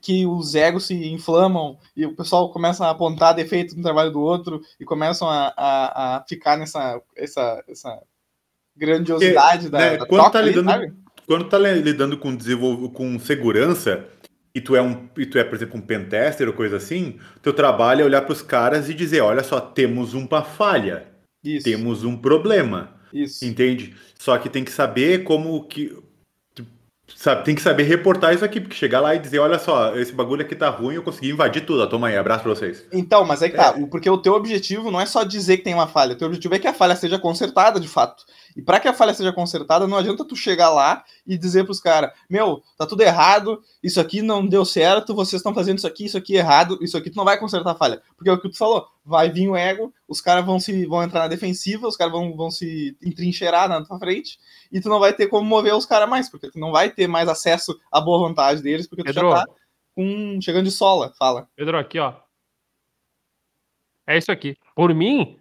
que 0.00 0.24
os 0.24 0.54
egos 0.54 0.86
se 0.86 0.94
inflamam 1.08 1.78
e 1.96 2.06
o 2.06 2.14
pessoal 2.14 2.52
começa 2.52 2.86
a 2.86 2.90
apontar 2.90 3.34
defeitos 3.34 3.74
no 3.74 3.82
trabalho 3.82 4.12
do 4.12 4.20
outro 4.20 4.62
e 4.78 4.84
começam 4.84 5.28
a, 5.28 5.52
a, 5.56 6.16
a 6.16 6.24
ficar 6.28 6.56
nessa 6.56 7.00
essa, 7.16 7.62
essa 7.68 8.00
grandiosidade 8.76 9.68
Porque, 9.68 9.70
da, 9.70 9.78
né, 9.78 9.96
da 9.96 10.06
quando, 10.06 10.30
tá 10.30 10.40
lidando, 10.40 10.96
quando 11.26 11.48
tá 11.48 11.58
lidando 11.58 12.18
com 12.18 12.36
com 12.90 13.18
segurança 13.18 14.06
e 14.54 14.60
tu 14.60 14.76
é 14.76 14.82
um 14.82 15.08
e 15.16 15.26
tu 15.26 15.38
é 15.38 15.44
por 15.44 15.56
exemplo 15.56 15.78
um 15.78 15.82
pentester 15.82 16.46
ou 16.46 16.54
coisa 16.54 16.76
assim 16.76 17.18
teu 17.42 17.52
trabalho 17.52 18.02
é 18.02 18.04
olhar 18.04 18.22
para 18.22 18.32
os 18.32 18.42
caras 18.42 18.88
e 18.88 18.94
dizer 18.94 19.20
olha 19.20 19.42
só 19.42 19.60
temos 19.60 20.14
uma 20.14 20.44
falha 20.44 21.08
Isso. 21.42 21.64
temos 21.64 22.04
um 22.04 22.16
problema 22.16 22.94
Isso. 23.12 23.44
entende 23.44 23.96
só 24.16 24.38
que 24.38 24.48
tem 24.48 24.64
que 24.64 24.72
saber 24.72 25.24
como 25.24 25.64
que 25.64 25.96
Sabe, 27.16 27.44
tem 27.44 27.54
que 27.54 27.62
saber 27.62 27.82
reportar 27.84 28.34
isso 28.34 28.44
aqui, 28.44 28.60
porque 28.60 28.74
chegar 28.74 29.00
lá 29.00 29.14
e 29.14 29.18
dizer, 29.18 29.38
olha 29.38 29.58
só, 29.58 29.94
esse 29.96 30.12
bagulho 30.12 30.42
aqui 30.42 30.54
tá 30.54 30.68
ruim, 30.68 30.94
eu 30.94 31.02
consegui 31.02 31.30
invadir 31.30 31.64
tudo. 31.64 31.86
Toma 31.88 32.08
aí, 32.08 32.16
abraço 32.16 32.42
pra 32.42 32.54
vocês. 32.54 32.84
Então, 32.92 33.24
mas 33.24 33.42
aí 33.42 33.50
tá, 33.50 33.74
é. 33.76 33.86
porque 33.86 34.08
o 34.08 34.18
teu 34.18 34.34
objetivo 34.34 34.90
não 34.90 35.00
é 35.00 35.06
só 35.06 35.22
dizer 35.22 35.58
que 35.58 35.64
tem 35.64 35.74
uma 35.74 35.86
falha, 35.86 36.14
o 36.14 36.16
teu 36.16 36.26
objetivo 36.26 36.54
é 36.54 36.58
que 36.58 36.68
a 36.68 36.74
falha 36.74 36.96
seja 36.96 37.18
consertada 37.18 37.78
de 37.78 37.88
fato. 37.88 38.24
E 38.56 38.62
para 38.62 38.80
que 38.80 38.88
a 38.88 38.92
falha 38.92 39.14
seja 39.14 39.32
consertada, 39.32 39.86
não 39.86 39.96
adianta 39.96 40.24
tu 40.24 40.34
chegar 40.34 40.70
lá 40.70 41.04
e 41.26 41.38
dizer 41.38 41.64
pros 41.64 41.80
caras, 41.80 42.10
meu, 42.28 42.62
tá 42.76 42.86
tudo 42.86 43.02
errado, 43.02 43.60
isso 43.82 44.00
aqui 44.00 44.20
não 44.20 44.46
deu 44.46 44.64
certo, 44.64 45.14
vocês 45.14 45.40
estão 45.40 45.54
fazendo 45.54 45.78
isso 45.78 45.86
aqui, 45.86 46.04
isso 46.04 46.18
aqui 46.18 46.34
errado, 46.34 46.78
isso 46.82 46.96
aqui 46.96 47.10
tu 47.10 47.16
não 47.16 47.24
vai 47.24 47.38
consertar 47.38 47.72
a 47.72 47.74
falha. 47.74 48.02
Porque 48.16 48.28
é 48.28 48.32
o 48.32 48.40
que 48.40 48.50
tu 48.50 48.56
falou, 48.56 48.86
vai 49.04 49.30
vir 49.30 49.48
o 49.48 49.56
ego, 49.56 49.92
os 50.06 50.20
caras 50.20 50.44
vão 50.44 50.60
se 50.60 50.86
vão 50.86 51.02
entrar 51.02 51.20
na 51.20 51.28
defensiva, 51.28 51.88
os 51.88 51.96
caras 51.96 52.12
vão, 52.12 52.36
vão 52.36 52.50
se 52.50 52.96
entrincheirar 53.02 53.68
na 53.68 53.84
tua 53.84 53.98
frente, 53.98 54.38
e 54.70 54.80
tu 54.80 54.88
não 54.88 55.00
vai 55.00 55.12
ter 55.12 55.28
como 55.28 55.48
mover 55.48 55.74
os 55.74 55.86
caras 55.86 56.08
mais, 56.08 56.28
porque 56.28 56.50
tu 56.50 56.58
não 56.58 56.72
vai 56.72 56.90
ter 56.90 57.06
mais 57.06 57.28
acesso 57.28 57.78
à 57.90 58.00
boa 58.00 58.18
vontade 58.18 58.62
deles, 58.62 58.86
porque 58.86 59.02
tu 59.02 59.06
Pedro, 59.06 59.30
já 59.30 59.44
tá 59.44 59.52
com, 59.94 60.40
chegando 60.40 60.64
de 60.64 60.70
sola, 60.70 61.12
fala. 61.18 61.48
Pedro, 61.56 61.78
aqui, 61.78 61.98
ó. 61.98 62.14
É 64.06 64.18
isso 64.18 64.32
aqui. 64.32 64.56
Por 64.74 64.94
mim, 64.94 65.38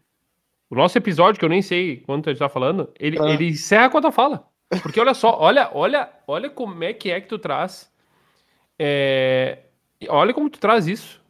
o 0.69 0.75
nosso 0.75 0.97
episódio, 0.97 1.39
que 1.39 1.45
eu 1.45 1.49
nem 1.49 1.61
sei 1.61 1.97
quanto 1.97 2.29
a 2.29 2.31
gente 2.31 2.39
tá 2.39 2.49
falando, 2.49 2.91
ele, 2.99 3.17
ah. 3.19 3.29
ele 3.29 3.49
encerra 3.49 3.89
quando 3.89 4.11
fala. 4.11 4.47
Porque 4.83 4.99
olha 4.99 5.15
só, 5.15 5.35
olha, 5.39 5.71
olha, 5.73 6.09
olha 6.27 6.49
como 6.49 6.83
é 6.83 6.93
que 6.93 7.09
é 7.09 7.19
que 7.19 7.27
tu 7.27 7.39
traz. 7.39 7.91
É... 8.79 9.59
Olha 10.07 10.33
como 10.33 10.49
tu 10.49 10.59
traz 10.59 10.87
isso. 10.87 11.21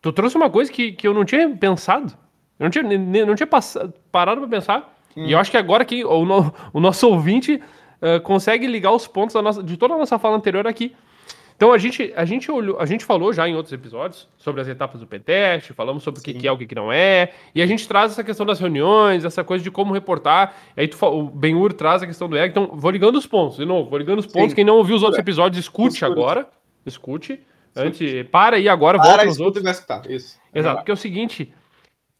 Tu 0.00 0.12
trouxe 0.12 0.36
uma 0.36 0.48
coisa 0.48 0.72
que, 0.72 0.92
que 0.92 1.06
eu 1.06 1.12
não 1.12 1.24
tinha 1.24 1.48
pensado. 1.50 2.12
Eu 2.58 2.64
não 2.64 2.70
tinha, 2.70 2.84
não 3.26 3.34
tinha 3.34 3.46
passado, 3.46 3.92
parado 4.10 4.40
pra 4.40 4.48
pensar. 4.48 4.98
Hum. 5.16 5.26
E 5.26 5.32
eu 5.32 5.38
acho 5.38 5.50
que 5.50 5.56
agora 5.56 5.84
que 5.84 6.04
o, 6.04 6.24
no, 6.24 6.54
o 6.72 6.80
nosso 6.80 7.08
ouvinte 7.08 7.60
uh, 8.00 8.20
consegue 8.22 8.66
ligar 8.66 8.92
os 8.92 9.06
pontos 9.06 9.34
nossa, 9.34 9.62
de 9.62 9.76
toda 9.76 9.94
a 9.94 9.98
nossa 9.98 10.18
fala 10.18 10.36
anterior 10.36 10.66
aqui. 10.66 10.94
Então 11.56 11.72
a 11.72 11.78
gente, 11.78 12.12
a 12.14 12.24
gente 12.26 12.50
olhou, 12.50 12.78
a 12.78 12.84
gente 12.84 13.02
falou 13.02 13.32
já 13.32 13.48
em 13.48 13.56
outros 13.56 13.72
episódios 13.72 14.28
sobre 14.36 14.60
as 14.60 14.68
etapas 14.68 15.00
do 15.00 15.06
pentest, 15.06 15.72
falamos 15.72 16.02
sobre 16.02 16.20
Sim. 16.20 16.32
o 16.32 16.38
que 16.38 16.46
é 16.46 16.52
o 16.52 16.58
que 16.58 16.74
não 16.74 16.92
é, 16.92 17.32
e 17.54 17.62
a 17.62 17.66
gente 17.66 17.88
traz 17.88 18.12
essa 18.12 18.22
questão 18.22 18.44
das 18.44 18.60
reuniões, 18.60 19.24
essa 19.24 19.42
coisa 19.42 19.64
de 19.64 19.70
como 19.70 19.94
reportar. 19.94 20.54
Aí 20.76 20.86
tu, 20.86 21.02
o 21.06 21.22
Benhur 21.22 21.72
traz 21.72 22.02
a 22.02 22.06
questão 22.06 22.28
do 22.28 22.36
ego. 22.36 22.50
Então, 22.50 22.76
vou 22.78 22.90
ligando 22.90 23.16
os 23.16 23.26
pontos, 23.26 23.56
de 23.56 23.64
novo, 23.64 23.88
vou 23.88 23.98
ligando 23.98 24.18
os 24.18 24.26
pontos. 24.26 24.50
Sim. 24.50 24.56
Quem 24.56 24.64
não 24.66 24.76
ouviu 24.76 24.96
os 24.96 25.02
outros 25.02 25.18
episódios, 25.18 25.64
escute, 25.64 25.94
escute. 25.94 26.04
agora. 26.04 26.46
Escute. 26.86 27.40
Antes, 27.74 28.26
para 28.30 28.56
aí 28.56 28.68
agora, 28.68 28.98
para, 28.98 29.08
volta 29.08 29.24
nos 29.26 29.40
outros. 29.40 29.62
Vai 29.62 29.72
escutar. 29.72 30.10
Isso. 30.10 30.38
Exato, 30.54 30.76
porque 30.76 30.90
é 30.90 30.94
o 30.94 30.96
seguinte. 30.96 31.52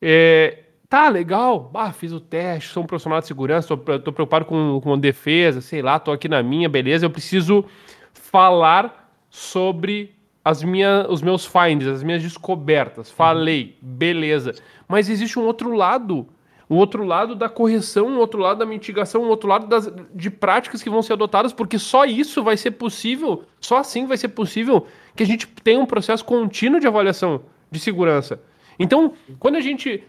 É, 0.02 0.64
tá, 0.88 1.08
legal, 1.08 1.70
ah, 1.74 1.92
fiz 1.92 2.12
o 2.12 2.20
teste, 2.20 2.70
sou 2.70 2.82
um 2.82 2.86
profissional 2.86 3.20
de 3.20 3.26
segurança, 3.26 3.74
tô, 3.74 3.98
tô 3.98 4.12
preocupado 4.12 4.44
com, 4.44 4.78
com 4.82 4.98
defesa, 4.98 5.62
sei 5.62 5.80
lá, 5.80 5.98
tô 5.98 6.12
aqui 6.12 6.28
na 6.28 6.42
minha, 6.42 6.68
beleza, 6.68 7.06
eu 7.06 7.10
preciso 7.10 7.64
falar 8.12 9.10
sobre 9.30 10.14
as 10.44 10.62
minhas, 10.62 11.06
os 11.08 11.22
meus 11.22 11.44
finds, 11.44 11.88
as 11.88 12.02
minhas 12.02 12.22
descobertas. 12.22 13.10
Falei, 13.10 13.76
beleza. 13.80 14.54
Mas 14.86 15.08
existe 15.08 15.38
um 15.38 15.44
outro 15.44 15.74
lado, 15.74 16.28
um 16.68 16.76
outro 16.76 17.04
lado 17.04 17.34
da 17.34 17.48
correção, 17.48 18.08
um 18.08 18.18
outro 18.18 18.40
lado 18.40 18.58
da 18.58 18.66
mitigação, 18.66 19.22
um 19.22 19.28
outro 19.28 19.48
lado 19.48 19.66
das, 19.66 19.90
de 20.14 20.30
práticas 20.30 20.82
que 20.82 20.90
vão 20.90 21.02
ser 21.02 21.12
adotadas, 21.12 21.52
porque 21.52 21.78
só 21.78 22.04
isso 22.04 22.42
vai 22.42 22.56
ser 22.56 22.72
possível, 22.72 23.44
só 23.60 23.78
assim 23.78 24.06
vai 24.06 24.16
ser 24.16 24.28
possível 24.28 24.86
que 25.14 25.22
a 25.22 25.26
gente 25.26 25.46
tenha 25.62 25.80
um 25.80 25.86
processo 25.86 26.24
contínuo 26.24 26.80
de 26.80 26.86
avaliação 26.86 27.42
de 27.70 27.78
segurança. 27.78 28.40
Então, 28.78 29.12
quando 29.38 29.56
a 29.56 29.60
gente 29.60 30.02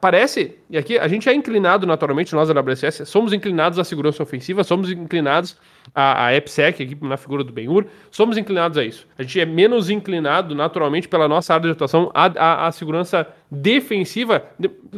parece, 0.00 0.56
e 0.70 0.78
aqui 0.78 0.98
a 0.98 1.06
gente 1.08 1.28
é 1.28 1.34
inclinado 1.34 1.86
naturalmente, 1.86 2.34
nós 2.34 2.48
da 2.48 2.60
WSS, 2.60 3.06
somos 3.06 3.32
inclinados 3.32 3.78
à 3.78 3.84
segurança 3.84 4.22
ofensiva, 4.22 4.64
somos 4.64 4.90
inclinados 4.90 5.56
à, 5.94 6.26
à 6.26 6.34
EPSEC, 6.34 6.82
aqui 6.82 6.98
na 7.02 7.16
figura 7.16 7.44
do 7.44 7.52
Benhur, 7.52 7.84
somos 8.10 8.36
inclinados 8.36 8.78
a 8.78 8.84
isso. 8.84 9.06
A 9.18 9.22
gente 9.22 9.40
é 9.40 9.46
menos 9.46 9.90
inclinado 9.90 10.54
naturalmente 10.54 11.08
pela 11.08 11.28
nossa 11.28 11.54
área 11.54 11.66
de 11.66 11.72
atuação 11.72 12.10
à, 12.14 12.26
à, 12.26 12.66
à 12.66 12.72
segurança 12.72 13.26
defensiva, 13.50 14.44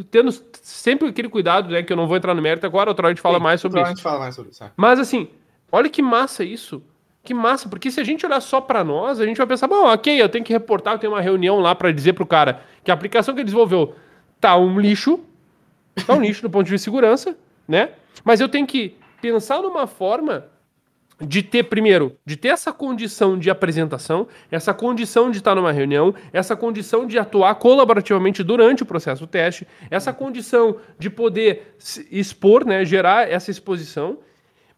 tendo 0.09 0.31
sempre 0.61 1.09
aquele 1.09 1.29
cuidado, 1.29 1.69
né, 1.69 1.83
que 1.83 1.91
eu 1.91 1.97
não 1.97 2.07
vou 2.07 2.17
entrar 2.17 2.33
no 2.33 2.41
mérito 2.41 2.65
agora, 2.65 2.89
outra 2.89 3.05
hora 3.05 3.11
a 3.11 3.15
gente 3.15 3.21
fala 3.21 3.37
Sim, 3.37 3.43
mais 3.43 3.61
sobre 3.61 3.79
isso. 3.79 3.85
A 3.85 3.89
gente 3.89 4.03
fala 4.03 4.19
mais 4.19 4.35
sobre 4.35 4.51
isso. 4.51 4.63
Mas 4.75 4.99
assim, 4.99 5.27
olha 5.71 5.89
que 5.89 6.01
massa 6.01 6.43
isso 6.43 6.81
que 7.27 7.33
massa, 7.33 7.67
porque 7.67 7.91
se 7.91 7.99
a 7.99 8.03
gente 8.05 8.25
olhar 8.25 8.39
só 8.39 8.61
para 8.61 8.85
nós, 8.85 9.19
a 9.19 9.25
gente 9.25 9.35
vai 9.35 9.45
pensar, 9.45 9.67
bom, 9.67 9.85
ok, 9.85 10.21
eu 10.21 10.29
tenho 10.29 10.45
que 10.45 10.53
reportar, 10.53 10.93
eu 10.93 10.97
tenho 10.97 11.11
uma 11.11 11.19
reunião 11.19 11.59
lá 11.59 11.75
para 11.75 11.91
dizer 11.91 12.13
pro 12.13 12.25
cara 12.25 12.61
que 12.85 12.89
a 12.89 12.93
aplicação 12.93 13.33
que 13.33 13.41
ele 13.41 13.45
desenvolveu 13.45 13.95
tá 14.39 14.55
um 14.55 14.79
lixo, 14.79 15.19
tá 16.05 16.13
um 16.13 16.21
lixo 16.21 16.41
do 16.41 16.49
ponto 16.49 16.63
de 16.63 16.71
vista 16.71 16.83
de 16.83 16.85
segurança, 16.85 17.37
né? 17.67 17.89
Mas 18.23 18.39
eu 18.39 18.47
tenho 18.47 18.65
que 18.65 18.95
pensar 19.21 19.61
numa 19.61 19.85
forma 19.85 20.45
de 21.19 21.43
ter, 21.43 21.63
primeiro, 21.63 22.15
de 22.25 22.37
ter 22.37 22.47
essa 22.47 22.71
condição 22.71 23.37
de 23.37 23.49
apresentação, 23.49 24.25
essa 24.49 24.73
condição 24.73 25.29
de 25.29 25.39
estar 25.39 25.53
numa 25.53 25.73
reunião, 25.73 26.15
essa 26.31 26.55
condição 26.55 27.05
de 27.05 27.19
atuar 27.19 27.55
colaborativamente 27.55 28.41
durante 28.41 28.83
o 28.83 28.85
processo 28.85 29.21
do 29.21 29.27
teste, 29.27 29.67
essa 29.91 30.13
condição 30.13 30.77
de 30.97 31.09
poder 31.09 31.75
expor, 32.09 32.65
né, 32.65 32.85
gerar 32.85 33.29
essa 33.29 33.51
exposição, 33.51 34.19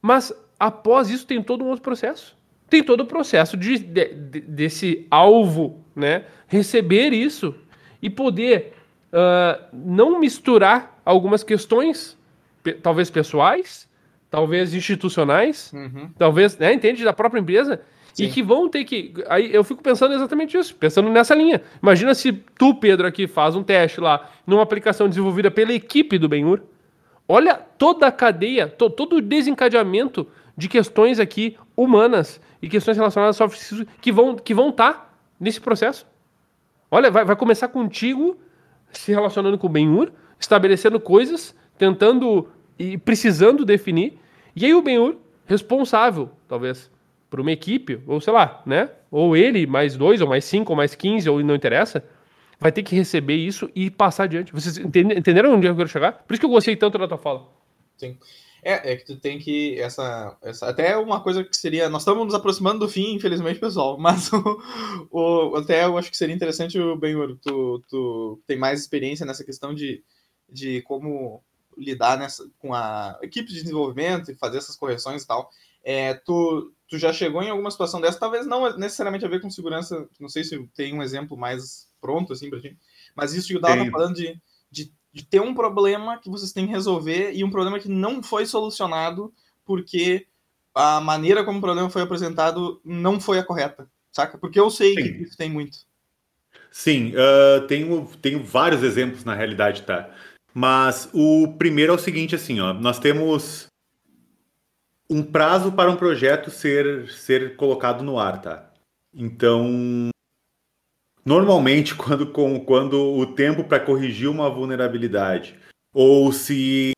mas 0.01 0.33
após 0.59 1.11
isso 1.11 1.27
tem 1.27 1.43
todo 1.43 1.63
um 1.63 1.67
outro 1.67 1.83
processo 1.83 2.38
tem 2.69 2.83
todo 2.83 3.01
o 3.01 3.05
processo 3.05 3.57
de, 3.57 3.79
de, 3.79 4.13
de 4.13 4.41
desse 4.41 5.07
alvo 5.09 5.83
né, 5.95 6.23
receber 6.47 7.13
isso 7.13 7.55
e 8.01 8.09
poder 8.09 8.73
uh, 9.11 9.63
não 9.73 10.19
misturar 10.19 11.01
algumas 11.03 11.43
questões, 11.43 12.17
talvez 12.81 13.09
pessoais, 13.09 13.89
talvez 14.29 14.73
institucionais, 14.73 15.71
uhum. 15.73 16.09
talvez, 16.17 16.57
né, 16.57 16.73
entende, 16.73 17.03
da 17.03 17.13
própria 17.13 17.39
empresa, 17.39 17.81
Sim. 18.13 18.25
E 18.25 18.29
que 18.29 18.43
vão 18.43 18.67
ter 18.67 18.83
que. 18.83 19.13
Aí 19.29 19.53
eu 19.53 19.63
fico 19.63 19.81
pensando 19.81 20.13
exatamente 20.13 20.57
isso, 20.57 20.75
pensando 20.75 21.09
nessa 21.09 21.33
linha. 21.35 21.61
Imagina 21.81 22.13
se 22.13 22.33
tu, 22.33 22.75
Pedro, 22.75 23.07
aqui 23.07 23.27
faz 23.27 23.55
um 23.55 23.63
teste 23.63 24.01
lá 24.01 24.29
numa 24.45 24.63
aplicação 24.63 25.07
desenvolvida 25.07 25.49
pela 25.49 25.71
equipe 25.71 26.17
do 26.17 26.27
Benhur. 26.27 26.61
Olha 27.27 27.55
toda 27.55 28.07
a 28.07 28.11
cadeia, 28.11 28.67
to, 28.67 28.89
todo 28.89 29.17
o 29.17 29.21
desencadeamento 29.21 30.27
de 30.57 30.67
questões 30.67 31.19
aqui 31.19 31.55
humanas 31.77 32.41
e 32.61 32.69
questões 32.69 32.97
relacionadas 32.97 33.35
a 33.35 33.37
soft 33.37 33.57
skills 33.59 33.87
que 34.01 34.11
vão 34.11 34.35
que 34.35 34.53
vão 34.53 34.69
estar 34.69 34.93
tá 34.93 35.09
nesse 35.39 35.61
processo. 35.61 36.05
Olha, 36.91 37.11
vai, 37.11 37.23
vai 37.23 37.35
começar 37.35 37.67
contigo 37.67 38.37
se 38.91 39.11
relacionando 39.11 39.57
com 39.57 39.67
o 39.67 39.69
Benhur, 39.69 40.11
estabelecendo 40.39 40.99
coisas, 40.99 41.55
tentando 41.77 42.49
e 42.77 42.97
precisando 42.97 43.63
definir. 43.63 44.17
E 44.55 44.65
aí 44.65 44.73
o 44.73 44.81
Benhur, 44.81 45.17
responsável, 45.45 46.31
talvez, 46.47 46.89
por 47.29 47.39
uma 47.39 47.51
equipe, 47.51 48.01
ou 48.07 48.19
sei 48.19 48.33
lá, 48.33 48.61
né? 48.65 48.89
Ou 49.11 49.35
ele, 49.37 49.67
mais 49.67 49.95
dois, 49.95 50.21
ou 50.21 50.27
mais 50.27 50.45
cinco, 50.45 50.71
ou 50.71 50.77
mais 50.77 50.95
quinze, 50.95 51.29
ou 51.29 51.43
não 51.43 51.55
interessa, 51.55 52.03
vai 52.59 52.71
ter 52.71 52.83
que 52.83 52.95
receber 52.95 53.35
isso 53.35 53.69
e 53.75 53.89
passar 53.89 54.23
adiante. 54.23 54.51
Vocês 54.51 54.77
entenderam 54.77 55.53
onde 55.53 55.67
eu 55.67 55.75
quero 55.75 55.87
chegar? 55.87 56.13
Por 56.13 56.33
isso 56.33 56.39
que 56.39 56.45
eu 56.45 56.49
gostei 56.49 56.75
tanto 56.75 56.97
da 56.97 57.07
tua 57.07 57.17
fala. 57.17 57.47
Sim. 57.97 58.17
É, 58.63 58.91
é 58.91 58.95
que 58.97 59.05
tu 59.05 59.19
tem 59.19 59.39
que. 59.39 59.79
Essa, 59.79 60.37
essa, 60.41 60.67
até 60.67 60.97
uma 60.97 61.21
coisa 61.21 61.43
que 61.43 61.55
seria. 61.55 61.89
Nós 61.89 62.01
estamos 62.01 62.25
nos 62.25 62.33
aproximando 62.33 62.79
do 62.79 62.89
fim, 62.89 63.13
infelizmente, 63.13 63.59
pessoal. 63.59 63.97
Mas 63.99 64.31
o, 64.33 64.61
o 65.11 65.55
até 65.55 65.85
eu 65.85 65.97
acho 65.97 66.11
que 66.11 66.17
seria 66.17 66.35
interessante, 66.35 66.79
o 66.79 66.95
Benhur, 66.95 67.37
tu, 67.41 67.83
tu 67.89 68.41
tem 68.45 68.57
mais 68.57 68.81
experiência 68.81 69.25
nessa 69.25 69.43
questão 69.43 69.73
de, 69.73 70.03
de 70.49 70.81
como 70.83 71.43
lidar 71.77 72.17
nessa, 72.17 72.49
com 72.59 72.73
a 72.73 73.17
equipe 73.21 73.47
de 73.49 73.61
desenvolvimento 73.61 74.31
e 74.31 74.35
fazer 74.35 74.57
essas 74.57 74.75
correções 74.75 75.23
e 75.23 75.27
tal. 75.27 75.49
É, 75.83 76.13
tu, 76.13 76.73
tu 76.87 76.97
já 76.97 77.13
chegou 77.13 77.41
em 77.41 77.49
alguma 77.49 77.71
situação 77.71 78.01
dessa, 78.01 78.19
talvez 78.19 78.45
não 78.45 78.77
necessariamente 78.77 79.25
a 79.25 79.29
ver 79.29 79.41
com 79.41 79.49
segurança, 79.49 80.07
não 80.19 80.27
sei 80.27 80.43
se 80.43 80.67
tem 80.75 80.93
um 80.93 81.01
exemplo 81.01 81.37
mais 81.37 81.89
pronto 82.01 82.33
assim 82.33 82.49
pra 82.49 82.59
ti, 82.59 82.77
mas 83.15 83.33
isso 83.33 83.47
que 83.47 83.55
o 83.55 83.61
Dala 83.61 83.85
tá 83.85 83.91
falando 83.91 84.15
de, 84.15 84.39
de 84.69 84.91
de 85.11 85.25
ter 85.25 85.41
um 85.41 85.53
problema 85.53 86.19
que 86.19 86.29
vocês 86.29 86.51
têm 86.51 86.65
que 86.65 86.71
resolver 86.71 87.31
e 87.33 87.43
um 87.43 87.49
problema 87.49 87.79
que 87.79 87.89
não 87.89 88.21
foi 88.21 88.45
solucionado 88.45 89.33
porque 89.65 90.27
a 90.73 91.01
maneira 91.01 91.43
como 91.43 91.57
o 91.57 91.61
problema 91.61 91.89
foi 91.89 92.01
apresentado 92.01 92.79
não 92.83 93.19
foi 93.19 93.39
a 93.39 93.43
correta, 93.43 93.89
saca? 94.11 94.37
Porque 94.37 94.59
eu 94.59 94.69
sei 94.69 94.95
Sim. 94.95 95.01
que 95.01 95.23
isso 95.23 95.37
tem 95.37 95.49
muito. 95.49 95.77
Sim, 96.71 97.13
uh, 97.15 97.65
tenho, 97.67 98.05
tenho 98.21 98.43
vários 98.43 98.83
exemplos 98.83 99.23
na 99.23 99.33
realidade, 99.33 99.83
tá? 99.83 100.09
Mas 100.53 101.09
o 101.13 101.55
primeiro 101.57 101.93
é 101.93 101.95
o 101.95 101.99
seguinte, 101.99 102.35
assim, 102.35 102.59
ó, 102.59 102.73
nós 102.73 102.99
temos 102.99 103.67
um 105.09 105.23
prazo 105.23 105.71
para 105.71 105.89
um 105.89 105.95
projeto 105.95 106.51
ser, 106.51 107.09
ser 107.09 107.55
colocado 107.55 108.03
no 108.03 108.19
ar, 108.19 108.41
tá? 108.41 108.71
Então, 109.13 110.09
Normalmente, 111.25 111.95
quando, 111.95 112.27
com, 112.27 112.59
quando 112.59 112.99
o 112.99 113.25
tempo 113.25 113.63
para 113.63 113.79
corrigir 113.79 114.29
uma 114.29 114.49
vulnerabilidade 114.49 115.55
ou 115.93 116.31
se 116.31 116.91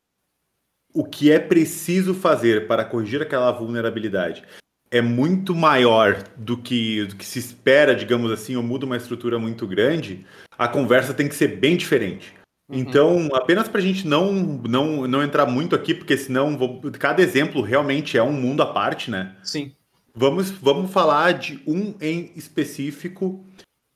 o 0.94 1.04
que 1.04 1.30
é 1.30 1.38
preciso 1.38 2.14
fazer 2.14 2.66
para 2.66 2.84
corrigir 2.84 3.22
aquela 3.22 3.50
vulnerabilidade 3.50 4.44
é 4.90 5.00
muito 5.00 5.54
maior 5.54 6.22
do 6.36 6.58
que, 6.58 7.06
do 7.06 7.16
que 7.16 7.24
se 7.24 7.38
espera, 7.38 7.94
digamos 7.94 8.30
assim, 8.30 8.56
ou 8.56 8.62
muda 8.62 8.84
uma 8.84 8.98
estrutura 8.98 9.38
muito 9.38 9.66
grande, 9.66 10.26
a 10.58 10.68
conversa 10.68 11.14
tem 11.14 11.26
que 11.26 11.34
ser 11.34 11.56
bem 11.56 11.78
diferente. 11.78 12.34
Uhum. 12.70 12.78
Então, 12.78 13.28
apenas 13.32 13.68
para 13.68 13.80
a 13.80 13.82
gente 13.82 14.06
não, 14.06 14.32
não, 14.34 15.08
não 15.08 15.22
entrar 15.22 15.46
muito 15.46 15.74
aqui, 15.74 15.94
porque 15.94 16.16
senão 16.18 16.58
vou, 16.58 16.78
cada 16.98 17.22
exemplo 17.22 17.62
realmente 17.62 18.18
é 18.18 18.22
um 18.22 18.32
mundo 18.32 18.62
à 18.62 18.66
parte, 18.66 19.10
né? 19.10 19.34
Sim. 19.42 19.72
Vamos, 20.14 20.50
vamos 20.50 20.90
falar 20.90 21.32
de 21.32 21.62
um 21.66 21.94
em 21.98 22.30
específico 22.36 23.42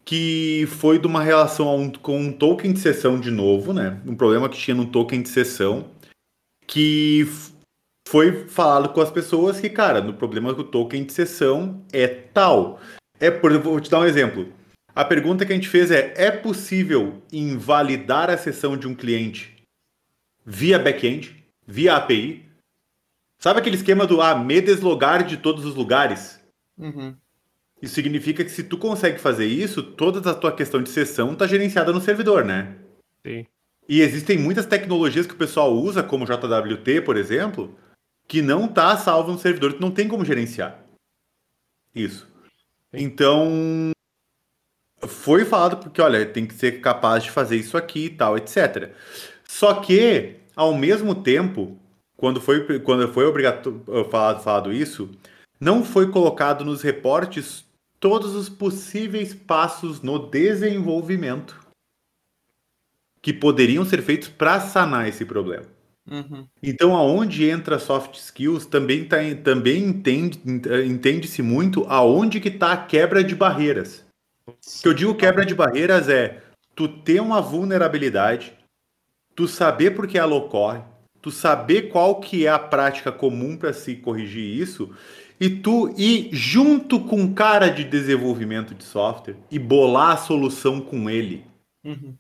que 0.07 0.67
foi 0.69 1.01
de 1.01 1.07
uma 1.09 1.21
relação 1.21 1.91
com 2.01 2.17
um 2.17 2.33
token 2.33 2.73
de 2.73 2.79
sessão 2.79 3.19
de 3.19 3.31
novo, 3.31 3.73
né? 3.73 4.01
Um 4.07 4.15
problema 4.15 4.49
que 4.49 4.57
tinha 4.57 4.75
no 4.77 4.87
token 4.87 5.21
de 5.21 5.29
sessão, 5.29 5.91
que 6.65 7.27
foi 8.07 8.47
falado 8.47 8.91
com 8.91 9.01
as 9.01 9.11
pessoas 9.11 9.59
que, 9.59 9.69
cara, 9.69 10.01
no 10.01 10.15
problema 10.15 10.55
do 10.55 10.63
token 10.63 11.05
de 11.05 11.13
sessão 11.13 11.85
é 11.93 12.07
tal. 12.07 12.81
É, 13.19 13.33
por 13.33 13.51
exemplo, 13.51 13.73
vou 13.73 13.81
te 13.81 13.91
dar 13.91 13.99
um 13.99 14.05
exemplo. 14.05 14.53
A 14.95 15.05
pergunta 15.05 15.45
que 15.45 15.53
a 15.53 15.57
gente 15.57 15.69
fez 15.69 15.91
é: 15.91 16.15
é 16.17 16.31
possível 16.31 17.21
invalidar 17.33 18.31
a 18.31 18.39
sessão 18.39 18.77
de 18.77 18.87
um 18.87 18.95
cliente 18.95 19.57
via 20.45 20.79
back-end, 20.79 21.45
via 21.67 21.97
API? 21.97 22.49
Sabe 23.41 23.59
aquele 23.59 23.77
esquema 23.77 24.07
do 24.07 24.23
ah, 24.23 24.39
me 24.39 24.61
deslogar 24.61 25.25
de 25.27 25.37
todos 25.37 25.65
os 25.65 25.75
lugares? 25.75 26.41
Uhum. 26.79 27.17
Isso 27.87 27.95
significa 27.95 28.45
que 28.45 28.51
se 28.51 28.65
tu 28.65 28.77
consegue 28.77 29.17
fazer 29.19 29.47
isso, 29.47 29.81
toda 29.81 30.29
a 30.29 30.35
tua 30.35 30.51
questão 30.51 30.83
de 30.83 30.91
sessão 30.91 31.33
está 31.33 31.47
gerenciada 31.47 31.93
no 31.93 32.01
servidor, 32.01 32.45
né? 32.45 32.75
Sim. 33.25 33.47
E 33.89 34.01
existem 34.01 34.37
muitas 34.37 34.67
tecnologias 34.67 35.25
que 35.25 35.35
o 35.35 35.39
pessoal 35.39 35.73
usa, 35.73 36.03
como 36.03 36.27
JWT, 36.27 37.03
por 37.03 37.17
exemplo, 37.17 37.79
que 38.27 38.43
não 38.43 38.65
está 38.65 38.97
salvo 38.97 39.31
no 39.31 39.39
servidor, 39.39 39.75
que 39.75 39.81
não 39.81 39.93
tem 39.93 40.09
como 40.09 40.25
gerenciar. 40.25 40.85
Isso. 41.95 42.27
Sim. 42.93 43.05
Então, 43.05 43.93
foi 45.07 45.45
falado 45.45 45.77
porque, 45.77 46.03
olha, 46.03 46.27
tem 46.27 46.45
que 46.45 46.55
ser 46.55 46.81
capaz 46.81 47.23
de 47.23 47.31
fazer 47.31 47.57
isso 47.57 47.77
aqui 47.77 48.07
e 48.07 48.11
tal, 48.11 48.37
etc. 48.37 48.91
Só 49.47 49.75
que, 49.75 50.41
ao 50.57 50.75
mesmo 50.75 51.15
tempo, 51.15 51.79
quando 52.17 52.41
foi, 52.41 52.81
quando 52.81 53.07
foi 53.13 53.27
obrigatório 53.27 53.81
falado, 54.11 54.43
falado 54.43 54.73
isso, 54.73 55.09
não 55.61 55.85
foi 55.85 56.11
colocado 56.11 56.65
nos 56.65 56.83
reportes 56.83 57.66
todos 58.01 58.35
os 58.35 58.49
possíveis 58.49 59.35
passos 59.35 60.03
no 60.03 60.19
desenvolvimento 60.19 61.61
que 63.23 63.33
poderiam 63.33 63.85
ser 63.85 64.03
feitos 64.03 64.29
para 64.29 64.61
sanar 64.61 65.09
esse 65.09 65.25
problema. 65.25 65.67
Uhum. 66.09 66.47
Então, 66.63 66.95
aonde 66.95 67.49
entra 67.49 67.81
soft 67.81 68.15
skills 68.15 68.65
também, 68.65 69.05
tá, 69.05 69.17
também 69.43 69.83
entende, 69.83 70.41
entende-se 70.87 71.43
muito 71.43 71.85
aonde 71.89 72.41
que 72.41 72.49
está 72.49 72.73
a 72.73 72.77
quebra 72.77 73.25
de 73.25 73.35
barreiras. 73.35 74.05
O 74.47 74.53
que 74.83 74.87
eu 74.87 74.95
digo 74.95 75.15
quebra 75.17 75.45
de 75.45 75.55
barreiras 75.55 76.09
é 76.09 76.41
tu 76.77 76.87
ter 76.87 77.21
uma 77.21 77.41
vulnerabilidade, 77.41 78.53
tu 79.35 79.49
saber 79.49 79.91
por 79.93 80.07
que 80.07 80.17
ela 80.17 80.37
ocorre, 80.37 80.81
tu 81.21 81.33
saber 81.33 81.89
qual 81.89 82.21
que 82.21 82.47
é 82.47 82.49
a 82.49 82.59
prática 82.59 83.11
comum 83.11 83.57
para 83.57 83.73
se 83.73 83.97
corrigir 83.97 84.45
isso 84.45 84.95
e 85.41 85.51
tu 85.51 85.95
ir 85.97 86.31
junto 86.33 87.01
com 87.01 87.17
um 87.17 87.35
cara 87.35 87.69
de 87.69 87.85
desenvolvimento 87.85 88.75
de 88.75 88.85
software 88.85 89.37
e 89.51 89.59
bolar 89.59 90.13
a 90.13 90.17
solução 90.17 90.81
com 90.81 91.09
ele. 91.11 91.45
Uhum. 91.85 92.15